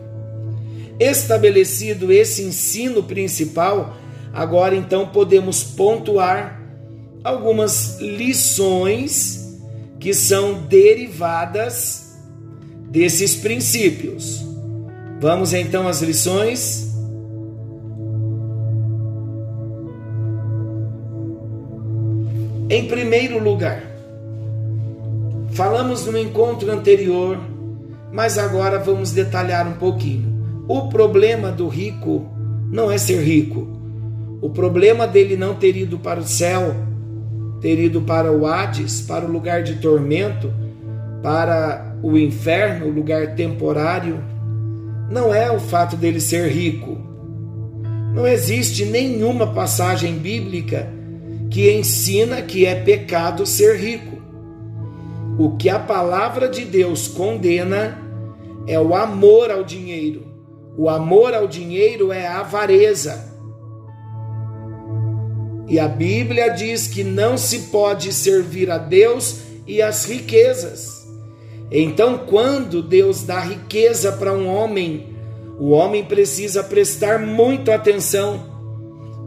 Estabelecido 1.00 2.12
esse 2.12 2.42
ensino 2.42 3.04
principal, 3.04 3.96
Agora 4.34 4.76
então 4.76 5.08
podemos 5.08 5.64
pontuar 5.64 6.62
algumas 7.24 8.00
lições 8.00 9.60
que 10.00 10.14
são 10.14 10.54
derivadas 10.64 12.18
desses 12.90 13.36
princípios. 13.36 14.46
Vamos 15.20 15.54
então 15.54 15.88
às 15.88 16.02
lições. 16.02 16.88
Em 22.70 22.88
primeiro 22.88 23.44
lugar, 23.44 23.84
falamos 25.52 26.06
no 26.06 26.18
encontro 26.18 26.72
anterior, 26.72 27.40
mas 28.12 28.38
agora 28.38 28.78
vamos 28.78 29.12
detalhar 29.12 29.68
um 29.68 29.74
pouquinho. 29.74 30.66
O 30.68 30.88
problema 30.88 31.52
do 31.52 31.68
rico 31.68 32.28
não 32.72 32.92
é 32.92 32.98
ser 33.00 33.24
rico 33.24 33.68
o 34.42 34.50
problema 34.50 35.06
dele 35.06 35.36
não 35.36 35.56
ter 35.56 35.76
ido 35.76 36.00
para 36.00 36.20
o 36.20 36.28
céu, 36.28 36.76
ter 37.60 37.78
ido 37.80 38.02
para 38.02 38.32
o 38.32 38.46
Hades, 38.46 39.02
para 39.02 39.26
o 39.26 39.32
lugar 39.32 39.64
de 39.64 39.76
tormento, 39.76 40.52
para 41.22 41.98
o 42.02 42.18
inferno, 42.18 42.88
o 42.88 42.92
lugar 42.92 43.36
temporário, 43.36 44.24
não 45.10 45.34
é 45.34 45.52
o 45.52 45.60
fato 45.60 45.98
dele 45.98 46.22
ser 46.22 46.50
rico. 46.50 46.98
Não 48.14 48.28
existe 48.28 48.86
nenhuma 48.86 49.48
passagem 49.48 50.16
bíblica 50.16 50.88
que 51.50 51.72
ensina 51.72 52.42
que 52.42 52.66
é 52.66 52.76
pecado 52.76 53.46
ser 53.46 53.76
rico. 53.78 54.18
O 55.38 55.58
que 55.58 55.70
a 55.70 55.80
palavra 55.80 56.48
de 56.48 56.64
Deus 56.64 57.08
condena 57.08 57.98
é 58.68 58.80
o 58.80 58.96
amor 58.96 59.52
ao 59.52 59.64
dinheiro. 59.64 60.28
O 60.78 60.90
amor 60.90 61.34
ao 61.34 61.48
dinheiro 61.48 62.12
é 62.12 62.28
a 62.28 62.40
avareza. 62.40 63.29
E 65.70 65.80
a 65.80 65.88
Bíblia 65.88 66.50
diz 66.50 66.88
que 66.88 67.04
não 67.04 67.38
se 67.38 67.60
pode 67.72 68.12
servir 68.12 68.72
a 68.72 68.80
Deus 68.80 69.42
e 69.68 69.82
as 69.82 70.04
riquezas. 70.06 71.08
Então, 71.72 72.18
quando 72.18 72.82
Deus 72.82 73.22
dá 73.22 73.40
riqueza 73.40 74.12
para 74.14 74.34
um 74.34 74.48
homem, 74.48 75.16
o 75.60 75.70
homem 75.70 76.04
precisa 76.04 76.64
prestar 76.64 77.20
muita 77.20 77.76
atenção 77.76 78.50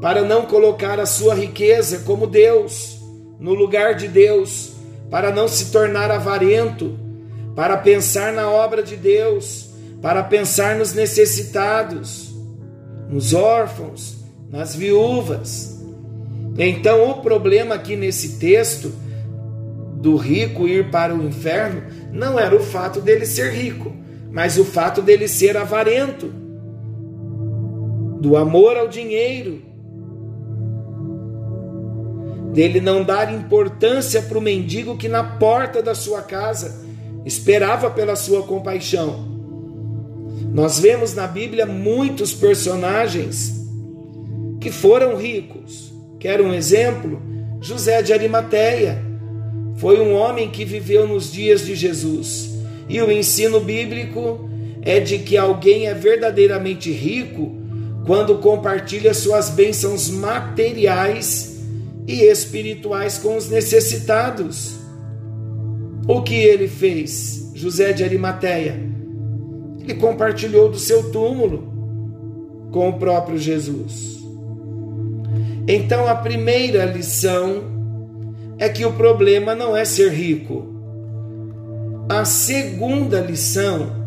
para 0.01 0.23
não 0.23 0.45
colocar 0.45 0.99
a 0.99 1.07
sua 1.07 1.33
riqueza 1.33 2.01
como 2.01 2.27
Deus, 2.27 2.99
no 3.39 3.55
lugar 3.55 3.95
de 3.95 4.09
Deus, 4.09 4.73
para 5.09 5.31
não 5.31 5.47
se 5.47 5.71
tornar 5.71 6.11
avarento, 6.11 6.99
para 7.55 7.77
pensar 7.77 8.33
na 8.33 8.51
obra 8.51 8.83
de 8.83 8.97
Deus, 8.97 9.71
para 10.01 10.25
pensar 10.25 10.75
nos 10.75 10.93
necessitados, 10.93 12.35
nos 13.09 13.33
órfãos, 13.33 14.17
nas 14.51 14.75
viúvas. 14.75 15.72
Então, 16.59 17.11
o 17.11 17.23
problema 17.23 17.75
aqui 17.75 17.97
nesse 17.97 18.39
texto 18.39 18.93
do 19.97 20.17
rico 20.17 20.67
ir 20.67 20.91
para 20.91 21.15
o 21.15 21.27
inferno 21.27 21.83
não 22.13 22.39
era 22.39 22.55
o 22.55 22.61
fato 22.61 23.01
dele 23.01 23.25
ser 23.25 23.53
rico, 23.53 23.93
mas 24.31 24.59
o 24.59 24.65
fato 24.65 25.01
dele 25.01 25.29
ser 25.29 25.57
avarento, 25.57 26.33
do 28.21 28.37
amor 28.37 28.77
ao 28.77 28.89
dinheiro, 28.89 29.63
dele 32.53 32.81
não 32.81 33.03
dar 33.03 33.33
importância 33.33 34.23
para 34.23 34.39
o 34.39 34.41
mendigo 34.41 34.97
que 34.97 35.09
na 35.09 35.25
porta 35.25 35.83
da 35.83 35.95
sua 35.95 36.23
casa 36.23 36.85
esperava 37.25 37.91
pela 37.91 38.15
sua 38.15 38.43
compaixão. 38.43 39.33
Nós 40.53 40.79
vemos 40.79 41.15
na 41.15 41.27
Bíblia 41.27 41.65
muitos 41.65 42.35
personagens 42.35 43.61
que 44.61 44.71
foram 44.71 45.17
ricos, 45.17 45.92
Quer 46.23 46.41
um 46.41 46.55
exemplo? 46.55 47.21
José 47.61 48.01
de 48.01 48.13
Arimateia 48.13 49.03
foi 49.79 50.01
um 50.01 50.15
homem 50.15 50.51
que 50.51 50.65
viveu 50.65 51.05
nos 51.05 51.33
dias 51.33 51.67
de 51.67 51.75
Jesus. 51.75 52.49
E 52.89 53.03
o 53.03 53.11
ensino 53.11 53.59
bíblico 53.59 54.49
é 54.83 55.01
de 55.01 55.19
que 55.19 55.37
alguém 55.37 55.89
é 55.89 55.95
verdadeiramente 55.95 56.93
rico 56.93 57.57
quando 58.07 58.39
compartilha 58.39 59.13
suas 59.13 59.51
bênçãos 59.51 60.09
materiais 60.11 61.61
e 62.07 62.23
espirituais 62.23 63.19
com 63.19 63.37
os 63.37 63.49
necessitados. 63.49 64.77
O 66.07 66.23
que 66.23 66.37
ele 66.37 66.69
fez, 66.69 67.51
José 67.53 67.93
de 67.93 68.05
Arimateia? 68.05 68.81
Ele 69.81 69.95
compartilhou 69.95 70.71
do 70.71 70.79
seu 70.79 71.11
túmulo 71.11 72.69
com 72.71 72.91
o 72.91 72.93
próprio 72.93 73.37
Jesus. 73.37 74.22
Então, 75.67 76.09
a 76.09 76.15
primeira 76.15 76.85
lição 76.85 77.65
é 78.59 78.69
que 78.69 78.85
o 78.85 78.93
problema 78.93 79.55
não 79.55 79.77
é 79.77 79.85
ser 79.85 80.11
rico. 80.13 80.73
A 82.09 82.25
segunda 82.25 83.21
lição 83.21 84.03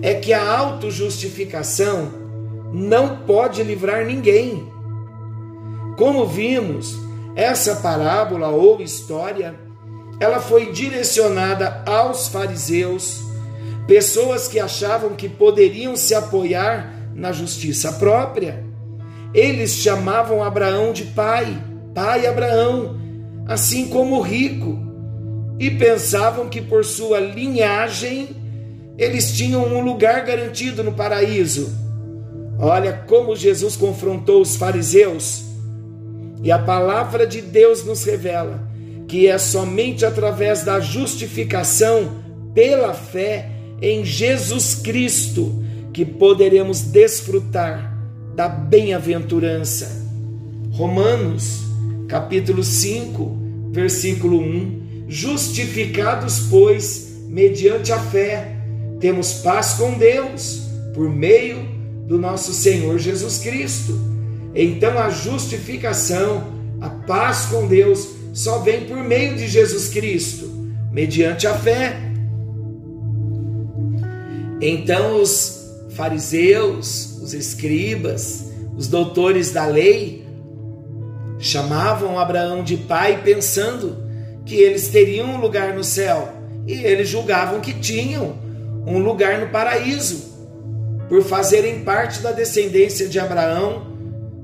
é 0.00 0.14
que 0.14 0.32
a 0.32 0.58
autojustificação 0.58 2.10
não 2.72 3.18
pode 3.18 3.62
livrar 3.62 4.04
ninguém. 4.04 4.66
Como 5.96 6.26
vimos, 6.26 6.96
essa 7.36 7.76
parábola 7.76 8.48
ou 8.48 8.80
história, 8.80 9.54
ela 10.18 10.40
foi 10.40 10.72
direcionada 10.72 11.82
aos 11.86 12.28
fariseus, 12.28 13.22
pessoas 13.86 14.48
que 14.48 14.58
achavam 14.58 15.10
que 15.10 15.28
poderiam 15.28 15.96
se 15.96 16.14
apoiar 16.14 16.92
na 17.14 17.32
justiça 17.32 17.92
própria. 17.92 18.71
Eles 19.34 19.76
chamavam 19.76 20.42
Abraão 20.42 20.92
de 20.92 21.04
pai, 21.04 21.62
pai 21.94 22.26
Abraão, 22.26 23.00
assim 23.46 23.88
como 23.88 24.16
o 24.16 24.20
rico, 24.20 24.78
e 25.58 25.70
pensavam 25.70 26.48
que 26.48 26.60
por 26.60 26.84
sua 26.84 27.18
linhagem 27.18 28.28
eles 28.98 29.36
tinham 29.36 29.64
um 29.64 29.82
lugar 29.82 30.24
garantido 30.24 30.82
no 30.82 30.92
paraíso. 30.92 31.72
Olha 32.58 32.92
como 33.06 33.34
Jesus 33.34 33.76
confrontou 33.76 34.40
os 34.42 34.56
fariseus 34.56 35.44
e 36.42 36.52
a 36.52 36.58
palavra 36.58 37.26
de 37.26 37.40
Deus 37.40 37.84
nos 37.84 38.04
revela 38.04 38.72
que 39.12 39.28
é 39.28 39.36
somente 39.36 40.06
através 40.06 40.64
da 40.64 40.80
justificação 40.80 42.22
pela 42.54 42.94
fé 42.94 43.50
em 43.82 44.02
Jesus 44.02 44.74
Cristo 44.74 45.62
que 45.92 46.02
poderemos 46.02 46.80
desfrutar 46.80 47.91
da 48.34 48.48
bem-aventurança. 48.48 50.02
Romanos, 50.70 51.60
capítulo 52.08 52.62
5, 52.64 53.70
versículo 53.70 54.40
1: 54.40 55.04
Justificados, 55.08 56.46
pois, 56.50 57.24
mediante 57.28 57.92
a 57.92 57.98
fé, 57.98 58.56
temos 59.00 59.34
paz 59.34 59.74
com 59.74 59.98
Deus 59.98 60.62
por 60.94 61.10
meio 61.10 61.58
do 62.06 62.18
nosso 62.18 62.52
Senhor 62.52 62.98
Jesus 62.98 63.38
Cristo 63.38 64.12
então 64.54 64.98
a 64.98 65.08
justificação, 65.08 66.52
a 66.80 66.88
paz 66.90 67.46
com 67.46 67.66
Deus, 67.66 68.08
só 68.34 68.58
vem 68.58 68.84
por 68.84 68.98
meio 68.98 69.36
de 69.36 69.46
Jesus 69.48 69.88
Cristo, 69.88 70.46
mediante 70.90 71.46
a 71.46 71.54
fé. 71.54 71.96
Então 74.60 75.20
os 75.20 75.70
fariseus, 75.90 77.11
os 77.32 77.46
escribas, 77.46 78.46
os 78.76 78.86
doutores 78.86 79.50
da 79.50 79.66
lei 79.66 80.26
chamavam 81.38 82.18
Abraão 82.18 82.62
de 82.62 82.76
pai 82.76 83.20
pensando 83.24 83.96
que 84.44 84.56
eles 84.56 84.88
teriam 84.88 85.34
um 85.34 85.40
lugar 85.40 85.74
no 85.74 85.82
céu 85.82 86.32
e 86.66 86.74
eles 86.84 87.08
julgavam 87.08 87.60
que 87.60 87.72
tinham 87.72 88.36
um 88.86 88.98
lugar 88.98 89.38
no 89.40 89.48
paraíso 89.48 90.32
por 91.08 91.22
fazerem 91.22 91.80
parte 91.80 92.20
da 92.20 92.32
descendência 92.32 93.08
de 93.08 93.18
Abraão 93.18 93.90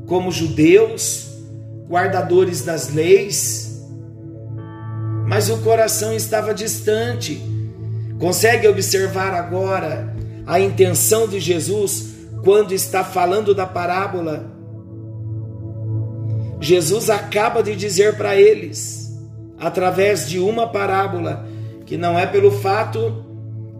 como 0.06 0.30
judeus, 0.30 1.28
guardadores 1.88 2.62
das 2.62 2.92
leis, 2.92 3.86
mas 5.26 5.50
o 5.50 5.58
coração 5.58 6.14
estava 6.14 6.54
distante. 6.54 7.40
Consegue 8.18 8.66
observar 8.66 9.34
agora 9.34 10.14
a 10.46 10.58
intenção 10.58 11.28
de 11.28 11.38
Jesus 11.38 12.17
quando 12.42 12.72
está 12.72 13.04
falando 13.04 13.54
da 13.54 13.66
parábola? 13.66 14.50
Jesus 16.60 17.08
acaba 17.08 17.62
de 17.62 17.76
dizer 17.76 18.16
para 18.16 18.36
eles, 18.36 19.16
através 19.58 20.28
de 20.28 20.38
uma 20.38 20.66
parábola, 20.66 21.46
que 21.86 21.96
não 21.96 22.18
é 22.18 22.26
pelo 22.26 22.50
fato 22.50 23.24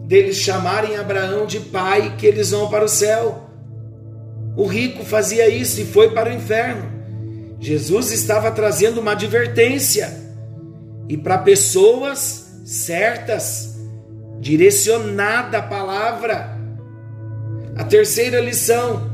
deles 0.05 0.37
chamarem 0.37 0.95
Abraão 0.95 1.45
de 1.45 1.59
pai 1.59 2.15
que 2.17 2.25
eles 2.25 2.51
vão 2.51 2.69
para 2.69 2.85
o 2.85 2.89
céu 2.89 3.49
o 4.59 4.65
rico 4.65 5.05
fazia 5.05 5.47
isso 5.47 5.79
e 5.79 5.85
foi 5.85 6.09
para 6.09 6.29
o 6.29 6.33
inferno. 6.33 6.91
Jesus 7.61 8.11
estava 8.11 8.51
trazendo 8.51 8.99
uma 8.99 9.13
advertência 9.13 10.13
e 11.07 11.15
para 11.15 11.37
pessoas 11.37 12.61
certas, 12.65 13.79
direcionada 14.41 15.59
a 15.59 15.61
palavra. 15.61 16.58
A 17.79 17.85
terceira 17.85 18.41
lição, 18.41 19.09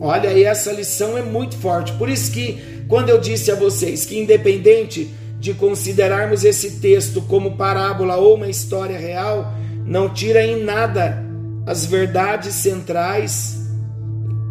olha 0.00 0.30
aí, 0.30 0.44
essa 0.44 0.70
lição 0.70 1.18
é 1.18 1.22
muito 1.22 1.56
forte. 1.56 1.92
Por 1.94 2.08
isso 2.08 2.30
que, 2.30 2.84
quando 2.86 3.08
eu 3.08 3.20
disse 3.20 3.50
a 3.50 3.56
vocês 3.56 4.06
que, 4.06 4.16
independente 4.16 5.12
de 5.40 5.52
considerarmos 5.54 6.44
esse 6.44 6.78
texto 6.78 7.20
como 7.22 7.56
parábola 7.56 8.14
ou 8.14 8.36
uma 8.36 8.46
história 8.46 8.96
real, 8.96 9.52
não 9.84 10.08
tira 10.08 10.46
em 10.46 10.62
nada 10.62 11.20
as 11.66 11.84
verdades 11.84 12.54
centrais 12.54 13.58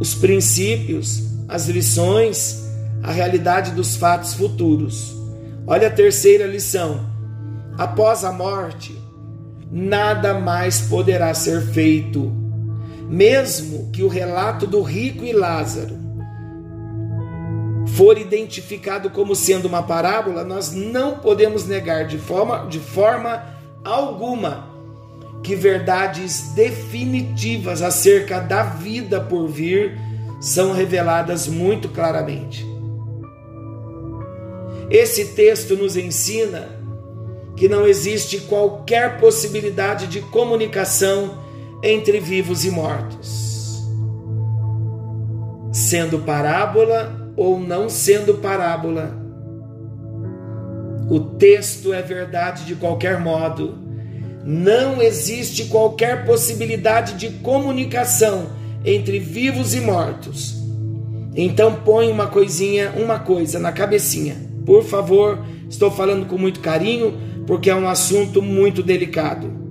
os 0.02 0.14
princípios, 0.14 1.24
as 1.48 1.70
lições, 1.70 2.62
a 3.02 3.10
realidade 3.10 3.72
dos 3.72 3.96
fatos 3.96 4.34
futuros. 4.34 5.16
Olha 5.66 5.88
a 5.88 5.92
terceira 5.92 6.46
lição. 6.46 7.10
Após 7.78 8.26
a 8.26 8.34
morte, 8.34 8.94
nada 9.72 10.34
mais 10.34 10.82
poderá 10.82 11.34
ser 11.34 11.62
feito, 11.62 12.43
mesmo 13.14 13.92
que 13.92 14.02
o 14.02 14.08
relato 14.08 14.66
do 14.66 14.82
rico 14.82 15.24
e 15.24 15.32
Lázaro 15.32 15.96
for 17.96 18.18
identificado 18.18 19.12
como 19.12 19.36
sendo 19.36 19.68
uma 19.68 19.84
parábola, 19.84 20.44
nós 20.44 20.72
não 20.72 21.20
podemos 21.20 21.68
negar 21.68 22.08
de 22.08 22.18
forma, 22.18 22.66
de 22.66 22.80
forma 22.80 23.44
alguma 23.86 24.68
que 25.44 25.56
verdades 25.56 26.54
definitivas 26.56 27.84
acerca 27.84 28.40
da 28.40 28.64
vida 28.64 29.22
por 29.22 29.48
vir 29.48 29.96
são 30.42 30.74
reveladas 30.74 31.48
muito 31.48 31.90
claramente. 31.90 32.66
Esse 34.90 35.36
texto 35.36 35.78
nos 35.78 35.96
ensina 35.96 36.68
que 37.56 37.70
não 37.70 37.86
existe 37.86 38.40
qualquer 38.40 39.20
possibilidade 39.20 40.08
de 40.08 40.20
comunicação 40.20 41.43
entre 41.84 42.22
vivos 42.22 42.64
e 42.64 42.72
mortos. 42.72 43.84
Sendo 45.74 46.20
parábola 46.20 47.34
ou 47.36 47.60
não 47.60 47.90
sendo 47.90 48.36
parábola, 48.36 49.22
o 51.10 51.20
texto 51.20 51.94
é 51.94 52.02
verdade 52.02 52.66
de 52.66 52.76
qualquer 52.76 53.20
modo 53.20 53.84
não 54.46 55.02
existe 55.02 55.66
qualquer 55.66 56.26
possibilidade 56.26 57.14
de 57.14 57.30
comunicação 57.40 58.48
entre 58.86 59.20
vivos 59.20 59.74
e 59.74 59.82
mortos. 59.82 60.56
Então 61.36 61.76
põe 61.76 62.12
uma 62.12 62.28
coisinha, 62.28 62.94
uma 62.98 63.20
coisa 63.20 63.60
na 63.60 63.72
cabecinha. 63.72 64.36
Por 64.66 64.84
favor, 64.84 65.46
estou 65.70 65.90
falando 65.90 66.26
com 66.26 66.38
muito 66.38 66.60
carinho 66.60 67.14
porque 67.46 67.70
é 67.70 67.76
um 67.76 67.88
assunto 67.88 68.42
muito 68.42 68.84
delicado. 68.84 69.63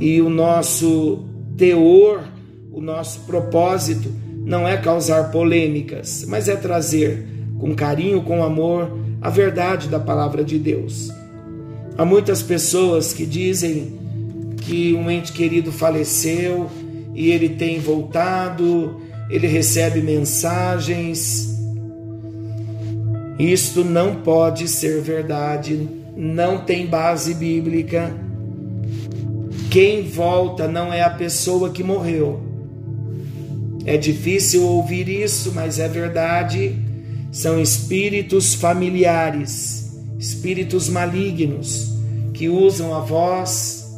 E 0.00 0.20
o 0.20 0.30
nosso 0.30 1.24
teor, 1.56 2.24
o 2.72 2.80
nosso 2.80 3.20
propósito 3.20 4.10
não 4.44 4.66
é 4.66 4.76
causar 4.78 5.30
polêmicas, 5.30 6.24
mas 6.26 6.48
é 6.48 6.56
trazer 6.56 7.26
com 7.58 7.74
carinho, 7.74 8.22
com 8.22 8.42
amor, 8.42 8.90
a 9.20 9.28
verdade 9.28 9.88
da 9.88 10.00
palavra 10.00 10.42
de 10.42 10.58
Deus. 10.58 11.12
Há 11.96 12.04
muitas 12.04 12.42
pessoas 12.42 13.12
que 13.12 13.26
dizem 13.26 13.98
que 14.56 14.94
um 14.94 15.10
ente 15.10 15.32
querido 15.32 15.70
faleceu 15.70 16.70
e 17.14 17.30
ele 17.30 17.50
tem 17.50 17.78
voltado, 17.78 19.00
ele 19.28 19.46
recebe 19.46 20.00
mensagens. 20.00 21.54
Isto 23.38 23.84
não 23.84 24.16
pode 24.16 24.66
ser 24.68 25.02
verdade, 25.02 25.86
não 26.16 26.64
tem 26.64 26.86
base 26.86 27.34
bíblica. 27.34 28.29
Quem 29.70 30.02
volta 30.02 30.66
não 30.66 30.92
é 30.92 31.02
a 31.02 31.10
pessoa 31.10 31.70
que 31.70 31.82
morreu. 31.82 32.40
É 33.86 33.96
difícil 33.96 34.64
ouvir 34.64 35.08
isso, 35.08 35.52
mas 35.54 35.78
é 35.78 35.88
verdade. 35.88 36.76
São 37.30 37.60
espíritos 37.60 38.54
familiares 38.54 39.80
espíritos 40.20 40.90
malignos 40.90 41.98
que 42.34 42.46
usam 42.50 42.94
a 42.94 43.00
voz, 43.00 43.90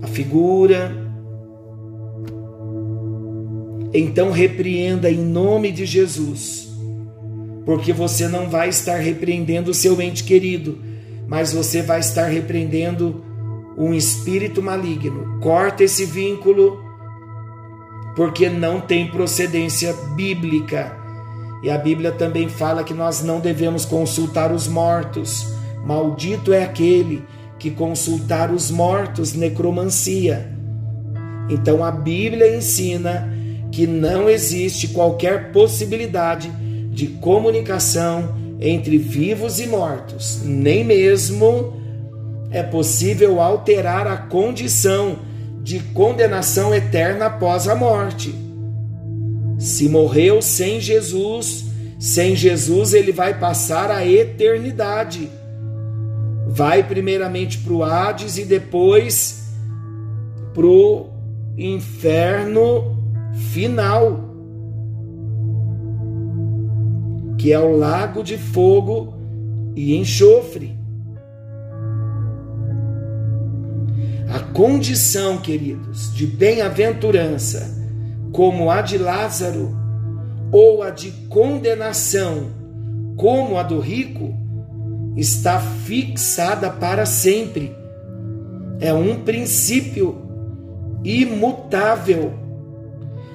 a 0.00 0.06
figura. 0.06 0.96
Então 3.92 4.30
repreenda 4.30 5.10
em 5.10 5.18
nome 5.18 5.72
de 5.72 5.84
Jesus, 5.84 6.68
porque 7.66 7.92
você 7.92 8.28
não 8.28 8.48
vai 8.48 8.68
estar 8.68 8.98
repreendendo 8.98 9.72
o 9.72 9.74
seu 9.74 10.00
ente 10.00 10.22
querido, 10.22 10.78
mas 11.26 11.52
você 11.52 11.82
vai 11.82 11.98
estar 11.98 12.26
repreendendo 12.26 13.24
um 13.76 13.94
espírito 13.94 14.62
maligno. 14.62 15.38
Corta 15.40 15.84
esse 15.84 16.04
vínculo, 16.04 16.82
porque 18.14 18.48
não 18.48 18.80
tem 18.80 19.10
procedência 19.10 19.92
bíblica 20.14 20.96
E 21.62 21.70
a 21.70 21.78
Bíblia 21.78 22.10
também 22.10 22.48
fala 22.48 22.82
que 22.82 22.92
nós 22.92 23.22
não 23.22 23.38
devemos 23.38 23.84
consultar 23.84 24.52
os 24.52 24.66
mortos. 24.66 25.46
Maldito 25.86 26.52
é 26.52 26.64
aquele 26.64 27.24
que 27.56 27.70
consultar 27.70 28.50
os 28.50 28.68
mortos, 28.68 29.32
necromancia. 29.32 30.52
Então 31.48 31.84
a 31.84 31.92
Bíblia 31.92 32.56
ensina 32.56 33.32
que 33.70 33.86
não 33.86 34.28
existe 34.28 34.88
qualquer 34.88 35.52
possibilidade 35.52 36.50
de 36.90 37.06
comunicação 37.06 38.34
entre 38.60 38.98
vivos 38.98 39.60
e 39.60 39.66
mortos, 39.68 40.42
nem 40.44 40.84
mesmo 40.84 41.80
é 42.52 42.62
possível 42.62 43.40
alterar 43.40 44.06
a 44.06 44.16
condição 44.16 45.18
de 45.62 45.80
condenação 45.80 46.74
eterna 46.74 47.26
após 47.26 47.66
a 47.66 47.74
morte. 47.74 48.34
Se 49.58 49.88
morreu 49.88 50.42
sem 50.42 50.80
Jesus, 50.80 51.64
sem 51.98 52.36
Jesus 52.36 52.92
ele 52.92 53.12
vai 53.12 53.38
passar 53.38 53.90
a 53.90 54.06
eternidade. 54.06 55.30
Vai 56.48 56.82
primeiramente 56.82 57.58
para 57.58 57.72
o 57.72 57.82
Hades 57.82 58.36
e 58.36 58.44
depois 58.44 59.54
para 60.52 60.66
o 60.66 61.10
inferno 61.56 62.96
final, 63.52 64.20
que 67.38 67.52
é 67.52 67.58
o 67.58 67.76
lago 67.76 68.22
de 68.22 68.36
fogo 68.36 69.14
e 69.74 69.96
enxofre. 69.96 70.81
Condição, 74.52 75.38
queridos, 75.38 76.14
de 76.14 76.26
bem-aventurança 76.26 77.80
como 78.32 78.70
a 78.70 78.80
de 78.80 78.96
Lázaro, 78.96 79.76
ou 80.50 80.82
a 80.82 80.90
de 80.90 81.10
condenação, 81.28 82.50
como 83.16 83.58
a 83.58 83.62
do 83.62 83.78
rico, 83.78 84.34
está 85.16 85.58
fixada 85.58 86.70
para 86.70 87.06
sempre. 87.06 87.74
É 88.80 88.92
um 88.92 89.22
princípio 89.22 90.16
imutável. 91.04 92.32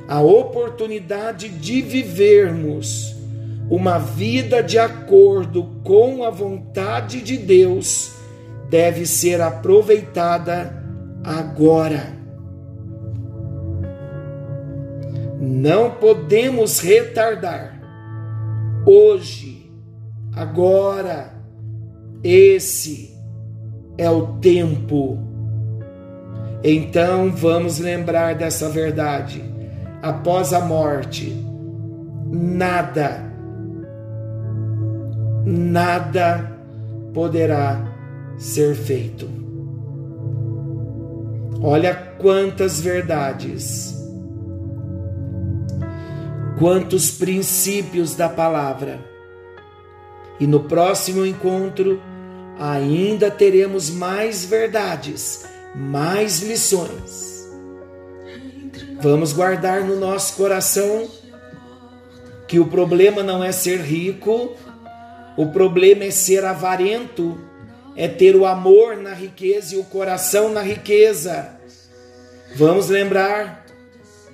A 0.08 0.22
oportunidade 0.22 1.50
de 1.50 1.82
vivermos 1.82 3.16
uma 3.70 3.98
vida 3.98 4.64
de 4.64 4.80
acordo 4.80 5.82
com 5.84 6.24
a 6.24 6.30
vontade 6.30 7.22
de 7.22 7.38
Deus 7.38 8.14
deve 8.70 9.06
ser 9.06 9.42
aproveitada 9.42 10.87
agora. 11.28 12.16
Não 15.40 15.92
podemos 15.92 16.80
retardar. 16.80 17.80
Hoje, 18.86 19.70
agora, 20.34 21.34
esse 22.24 23.14
é 23.98 24.10
o 24.10 24.38
tempo. 24.38 25.20
Então 26.64 27.30
vamos 27.32 27.78
lembrar 27.78 28.34
dessa 28.34 28.70
verdade. 28.70 29.44
Após 30.02 30.54
a 30.54 30.62
morte, 30.62 31.36
nada, 32.32 33.22
nada 35.46 36.52
poderá 37.14 37.86
ser 38.38 38.76
feito. 38.76 39.37
Olha 41.62 41.96
quantas 42.18 42.80
verdades 42.80 43.98
quantos 46.58 47.12
princípios 47.12 48.16
da 48.16 48.28
palavra. 48.28 49.00
E 50.40 50.48
no 50.48 50.62
próximo 50.62 51.26
encontro 51.26 52.02
ainda 52.60 53.30
teremos 53.30 53.90
mais 53.90 54.46
verdades, 54.46 55.46
mais 55.76 56.42
lições. 56.42 57.48
Vamos 59.00 59.32
guardar 59.32 59.84
no 59.84 60.00
nosso 60.00 60.36
coração 60.36 61.08
que 62.48 62.60
o 62.60 62.66
problema 62.66 63.22
não 63.22 63.44
é 63.44 63.52
ser 63.52 63.82
rico, 63.82 64.56
o 65.36 65.48
problema 65.48 66.06
é 66.06 66.12
ser 66.12 66.44
avarento, 66.46 67.38
é 67.98 68.08
ter 68.08 68.36
o 68.36 68.46
amor 68.46 68.96
na 68.96 69.12
riqueza 69.12 69.74
e 69.74 69.80
o 69.80 69.84
coração 69.84 70.50
na 70.50 70.62
riqueza. 70.62 71.50
Vamos 72.56 72.90
lembrar 72.90 73.66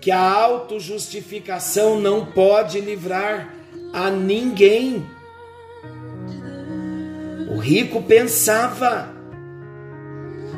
que 0.01 0.11
a 0.11 0.19
autojustificação 0.19 1.97
não 1.97 2.25
pode 2.25 2.81
livrar 2.81 3.55
a 3.93 4.09
ninguém. 4.09 5.05
O 7.55 7.57
rico 7.57 8.03
pensava 8.03 9.13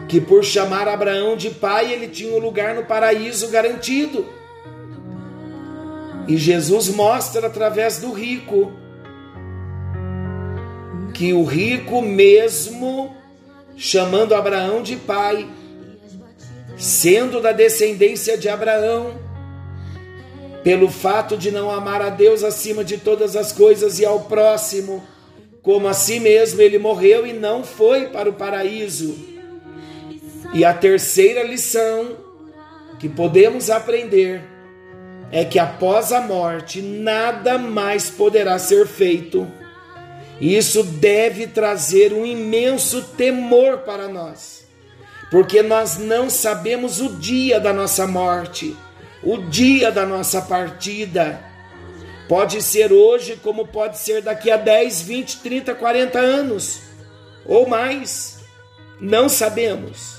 que 0.10 0.20
por 0.20 0.44
chamar 0.44 0.88
Abraão 0.88 1.38
de 1.38 1.52
pai 1.52 1.94
ele 1.94 2.08
tinha 2.08 2.34
um 2.34 2.39
lugar 2.39 2.74
no 2.74 2.86
paraíso 2.86 3.50
garantido. 3.50 4.26
E 6.28 6.38
Jesus 6.38 6.89
mostra 6.89 7.46
através 7.46 8.00
do 8.00 8.12
rico 8.12 8.74
que 11.15 11.32
o 11.32 11.45
rico, 11.45 12.01
mesmo 12.01 13.15
chamando 13.78 14.36
Abraão 14.36 14.84
de 14.84 14.97
pai, 14.97 15.47
sendo 16.78 17.39
da 17.39 17.54
descendência 17.54 18.38
de 18.38 18.49
Abraão, 18.49 19.17
pelo 20.62 20.91
fato 20.91 21.38
de 21.38 21.51
não 21.51 21.71
amar 21.71 22.01
a 22.01 22.10
Deus 22.10 22.43
acima 22.43 22.84
de 22.84 22.97
todas 22.97 23.38
as 23.38 23.54
coisas 23.54 23.97
e 23.97 24.06
ao 24.06 24.25
próximo, 24.25 25.01
como 25.62 25.88
a 25.88 25.93
si 25.93 26.19
mesmo 26.19 26.62
ele 26.62 26.78
morreu 26.78 27.25
e 27.25 27.32
não 27.32 27.63
foi 27.63 28.08
para 28.08 28.30
o 28.30 28.34
paraíso. 28.34 29.15
E 30.54 30.65
a 30.65 30.73
terceira 30.73 31.43
lição 31.43 32.17
que 32.99 33.08
podemos 33.08 33.69
aprender 33.69 34.43
é 35.32 35.45
que 35.45 35.60
após 35.60 36.12
a 36.12 36.19
morte 36.19 36.82
nada 36.82 37.58
mais 37.58 38.10
poderá 38.10 38.60
ser 38.60 38.86
feito. 38.86 39.47
Isso 40.39 40.84
deve 40.84 41.48
trazer 41.48 42.13
um 42.13 42.26
imenso 42.26 43.02
temor 43.17 43.80
para 43.80 44.08
nós, 44.08 44.65
porque 45.32 45.62
nós 45.62 45.98
não 45.98 46.30
sabemos 46.30 47.00
o 47.00 47.15
dia 47.15 47.60
da 47.60 47.71
nossa 47.71 48.06
morte 48.06 48.76
o 49.26 49.38
dia 49.38 49.91
da 49.91 50.06
nossa 50.06 50.39
partida. 50.41 51.43
Pode 52.30 52.62
ser 52.62 52.93
hoje, 52.93 53.38
como 53.41 53.67
pode 53.67 53.98
ser 53.98 54.21
daqui 54.21 54.52
a 54.52 54.58
10, 54.58 55.02
20, 55.02 55.39
30, 55.39 55.76
40 55.76 56.19
anos 56.19 56.82
ou 57.45 57.67
mais. 57.67 58.39
Não 59.02 59.28
sabemos. 59.28 60.17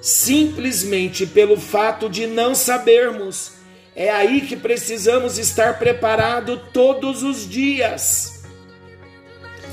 Simplesmente 0.00 1.26
pelo 1.26 1.58
fato 1.58 2.10
de 2.10 2.26
não 2.26 2.54
sabermos, 2.54 3.52
é 3.96 4.10
aí 4.10 4.42
que 4.42 4.56
precisamos 4.56 5.38
estar 5.38 5.78
preparados 5.78 6.60
todos 6.72 7.22
os 7.22 7.48
dias. 7.48 8.33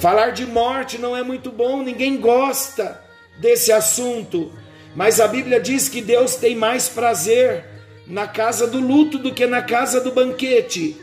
Falar 0.02 0.32
de 0.32 0.48
morte 0.48 0.98
não 0.98 1.16
é 1.16 1.22
muito 1.22 1.52
bom, 1.52 1.84
ninguém 1.84 2.18
gosta 2.18 3.00
desse 3.38 3.72
assunto, 3.72 4.52
mas 4.96 5.20
a 5.20 5.28
Bíblia 5.28 5.60
diz 5.60 5.88
que 5.88 6.02
Deus 6.02 6.36
tem 6.36 6.56
mais 6.56 6.90
prazer 6.90 7.64
na 8.08 8.28
casa 8.28 8.66
do 8.66 8.80
luto 8.80 9.20
do 9.20 9.32
que 9.32 9.46
na 9.46 9.62
casa 9.62 10.02
do 10.02 10.12
banquete, 10.12 11.00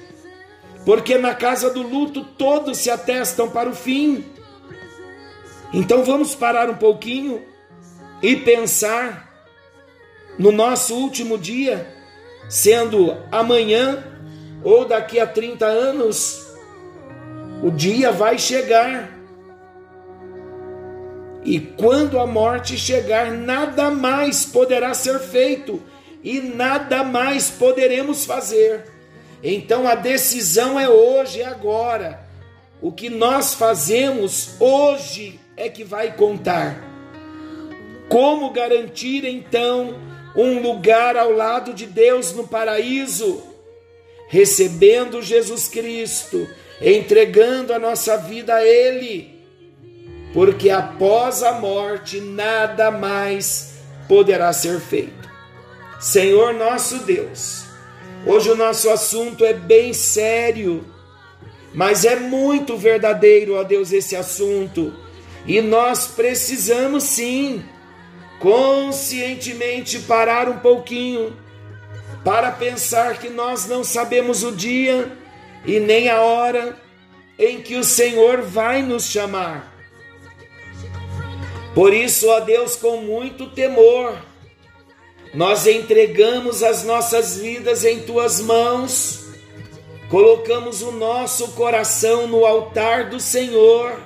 porque 0.84 1.16
na 1.16 1.32
casa 1.32 1.70
do 1.70 1.80
luto 1.80 2.24
todos 2.24 2.78
se 2.78 2.90
atestam 2.90 3.48
para 3.48 3.70
o 3.70 3.74
fim. 3.74 4.24
Então 5.72 6.02
vamos 6.02 6.34
parar 6.34 6.68
um 6.68 6.74
pouquinho 6.74 7.40
e 8.20 8.34
pensar 8.34 9.32
no 10.36 10.50
nosso 10.50 10.96
último 10.96 11.38
dia, 11.38 11.86
sendo 12.48 13.16
amanhã 13.30 14.02
ou 14.64 14.84
daqui 14.84 15.20
a 15.20 15.26
30 15.26 15.66
anos, 15.66 16.47
o 17.62 17.70
dia 17.70 18.12
vai 18.12 18.38
chegar. 18.38 19.10
E 21.44 21.60
quando 21.60 22.18
a 22.18 22.26
morte 22.26 22.76
chegar, 22.76 23.30
nada 23.30 23.90
mais 23.90 24.44
poderá 24.44 24.94
ser 24.94 25.18
feito 25.18 25.82
e 26.22 26.40
nada 26.40 27.02
mais 27.02 27.50
poderemos 27.50 28.24
fazer. 28.24 28.84
Então 29.42 29.86
a 29.86 29.94
decisão 29.94 30.78
é 30.78 30.88
hoje, 30.88 31.40
é 31.40 31.46
agora. 31.46 32.20
O 32.80 32.92
que 32.92 33.08
nós 33.08 33.54
fazemos 33.54 34.60
hoje 34.60 35.40
é 35.56 35.68
que 35.68 35.84
vai 35.84 36.14
contar. 36.14 36.84
Como 38.08 38.50
garantir 38.50 39.24
então 39.24 39.98
um 40.36 40.60
lugar 40.60 41.16
ao 41.16 41.32
lado 41.32 41.72
de 41.74 41.86
Deus 41.86 42.32
no 42.32 42.46
paraíso? 42.46 43.42
Recebendo 44.28 45.22
Jesus 45.22 45.68
Cristo, 45.68 46.46
entregando 46.80 47.72
a 47.72 47.78
nossa 47.78 48.16
vida 48.16 48.54
a 48.54 48.64
Ele, 48.64 49.36
porque 50.32 50.70
após 50.70 51.42
a 51.42 51.52
morte 51.52 52.20
nada 52.20 52.90
mais 52.90 53.74
poderá 54.06 54.52
ser 54.52 54.78
feito. 54.80 55.28
Senhor 56.00 56.54
nosso 56.54 56.98
Deus, 57.00 57.64
hoje 58.24 58.50
o 58.50 58.56
nosso 58.56 58.88
assunto 58.90 59.44
é 59.44 59.52
bem 59.52 59.92
sério. 59.92 60.84
mas 61.74 62.04
é 62.04 62.16
muito 62.16 62.76
verdadeiro, 62.76 63.54
ó 63.54 63.62
Deus, 63.62 63.92
esse 63.92 64.16
assunto. 64.16 64.94
E 65.46 65.60
nós 65.60 66.06
precisamos 66.06 67.04
sim, 67.04 67.62
conscientemente, 68.40 69.98
parar 70.00 70.48
um 70.48 70.58
pouquinho 70.58 71.36
para 72.24 72.50
pensar 72.50 73.18
que 73.18 73.28
nós 73.28 73.66
não 73.66 73.84
sabemos 73.84 74.42
o 74.42 74.52
dia 74.52 75.17
e 75.64 75.80
nem 75.80 76.08
a 76.08 76.20
hora 76.20 76.76
em 77.38 77.60
que 77.60 77.76
o 77.76 77.84
Senhor 77.84 78.42
vai 78.42 78.82
nos 78.82 79.10
chamar. 79.10 79.74
Por 81.74 81.94
isso, 81.94 82.28
ó 82.28 82.40
Deus, 82.40 82.74
com 82.74 82.96
muito 82.98 83.46
temor, 83.50 84.16
nós 85.32 85.66
entregamos 85.66 86.62
as 86.62 86.82
nossas 86.82 87.36
vidas 87.36 87.84
em 87.84 88.00
tuas 88.00 88.40
mãos, 88.40 89.26
colocamos 90.10 90.82
o 90.82 90.90
nosso 90.90 91.52
coração 91.52 92.26
no 92.26 92.44
altar 92.44 93.10
do 93.10 93.20
Senhor, 93.20 94.00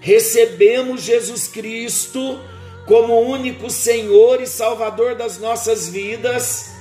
recebemos 0.00 1.02
Jesus 1.02 1.46
Cristo 1.46 2.38
como 2.86 3.20
único 3.20 3.70
Senhor 3.70 4.42
e 4.42 4.46
Salvador 4.46 5.14
das 5.14 5.38
nossas 5.38 5.88
vidas, 5.88 6.72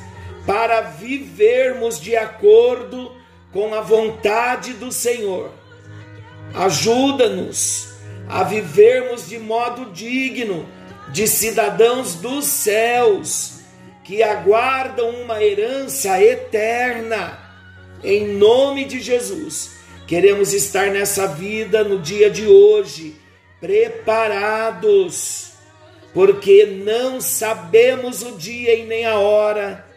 para 0.46 0.82
vivermos 0.82 2.02
de 2.02 2.18
acordo 2.18 3.21
com 3.52 3.74
a 3.74 3.82
vontade 3.82 4.74
do 4.74 4.92
Senhor. 4.92 5.52
Ajuda-nos 6.54 7.90
a 8.28 8.44
vivermos 8.44 9.28
de 9.28 9.38
modo 9.38 9.92
digno 9.92 10.68
de 11.12 11.28
cidadãos 11.28 12.16
dos 12.16 12.46
céus 12.46 13.60
que 14.04 14.24
aguardam 14.24 15.10
uma 15.10 15.44
herança 15.44 16.22
eterna. 16.22 17.40
Em 18.04 18.28
nome 18.28 18.86
de 18.86 19.00
Jesus, 19.00 19.72
queremos 20.08 20.54
estar 20.54 20.88
nessa 20.88 21.28
vida 21.28 21.84
no 21.84 22.00
dia 22.00 22.30
de 22.30 22.48
hoje, 22.48 23.16
preparados, 23.60 25.52
porque 26.14 26.66
não 26.66 27.22
sabemos 27.22 28.24
o 28.24 28.38
dia 28.38 28.76
e 28.76 28.86
nem 28.86 29.06
a 29.06 29.20
hora 29.20 29.91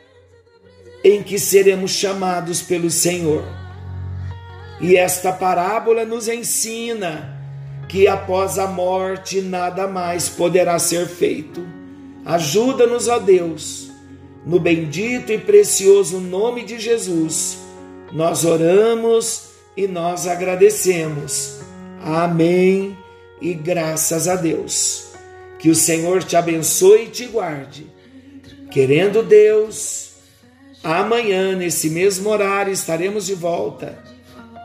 em 1.04 1.22
que 1.22 1.38
seremos 1.38 1.90
chamados 1.90 2.62
pelo 2.62 2.90
Senhor. 2.90 3.44
E 4.80 4.96
esta 4.96 5.30
parábola 5.30 6.06
nos 6.06 6.26
ensina 6.26 7.38
que 7.88 8.08
após 8.08 8.58
a 8.58 8.66
morte 8.66 9.42
nada 9.42 9.86
mais 9.86 10.30
poderá 10.30 10.78
ser 10.78 11.06
feito. 11.06 11.64
Ajuda-nos, 12.24 13.06
ó 13.06 13.18
Deus, 13.18 13.90
no 14.46 14.58
bendito 14.58 15.30
e 15.30 15.38
precioso 15.38 16.18
nome 16.18 16.64
de 16.64 16.78
Jesus. 16.78 17.58
Nós 18.10 18.44
oramos 18.44 19.50
e 19.76 19.86
nós 19.86 20.26
agradecemos. 20.26 21.58
Amém 22.02 22.96
e 23.40 23.52
graças 23.52 24.26
a 24.26 24.36
Deus. 24.36 25.08
Que 25.58 25.68
o 25.68 25.74
Senhor 25.74 26.22
te 26.24 26.36
abençoe 26.36 27.04
e 27.04 27.08
te 27.08 27.26
guarde. 27.26 27.86
Querendo 28.70 29.22
Deus, 29.22 30.13
amanhã, 30.84 31.56
nesse 31.56 31.88
mesmo 31.88 32.28
horário, 32.28 32.72
estaremos 32.72 33.26
de 33.26 33.34
volta 33.34 33.98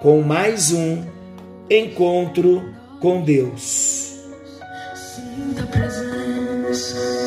com 0.02 0.22
mais 0.22 0.72
um 0.72 1.04
encontro 1.70 2.74
com 3.00 3.22
Deus. 3.22 4.14
Sinta 4.96 5.64
presença 5.68 7.20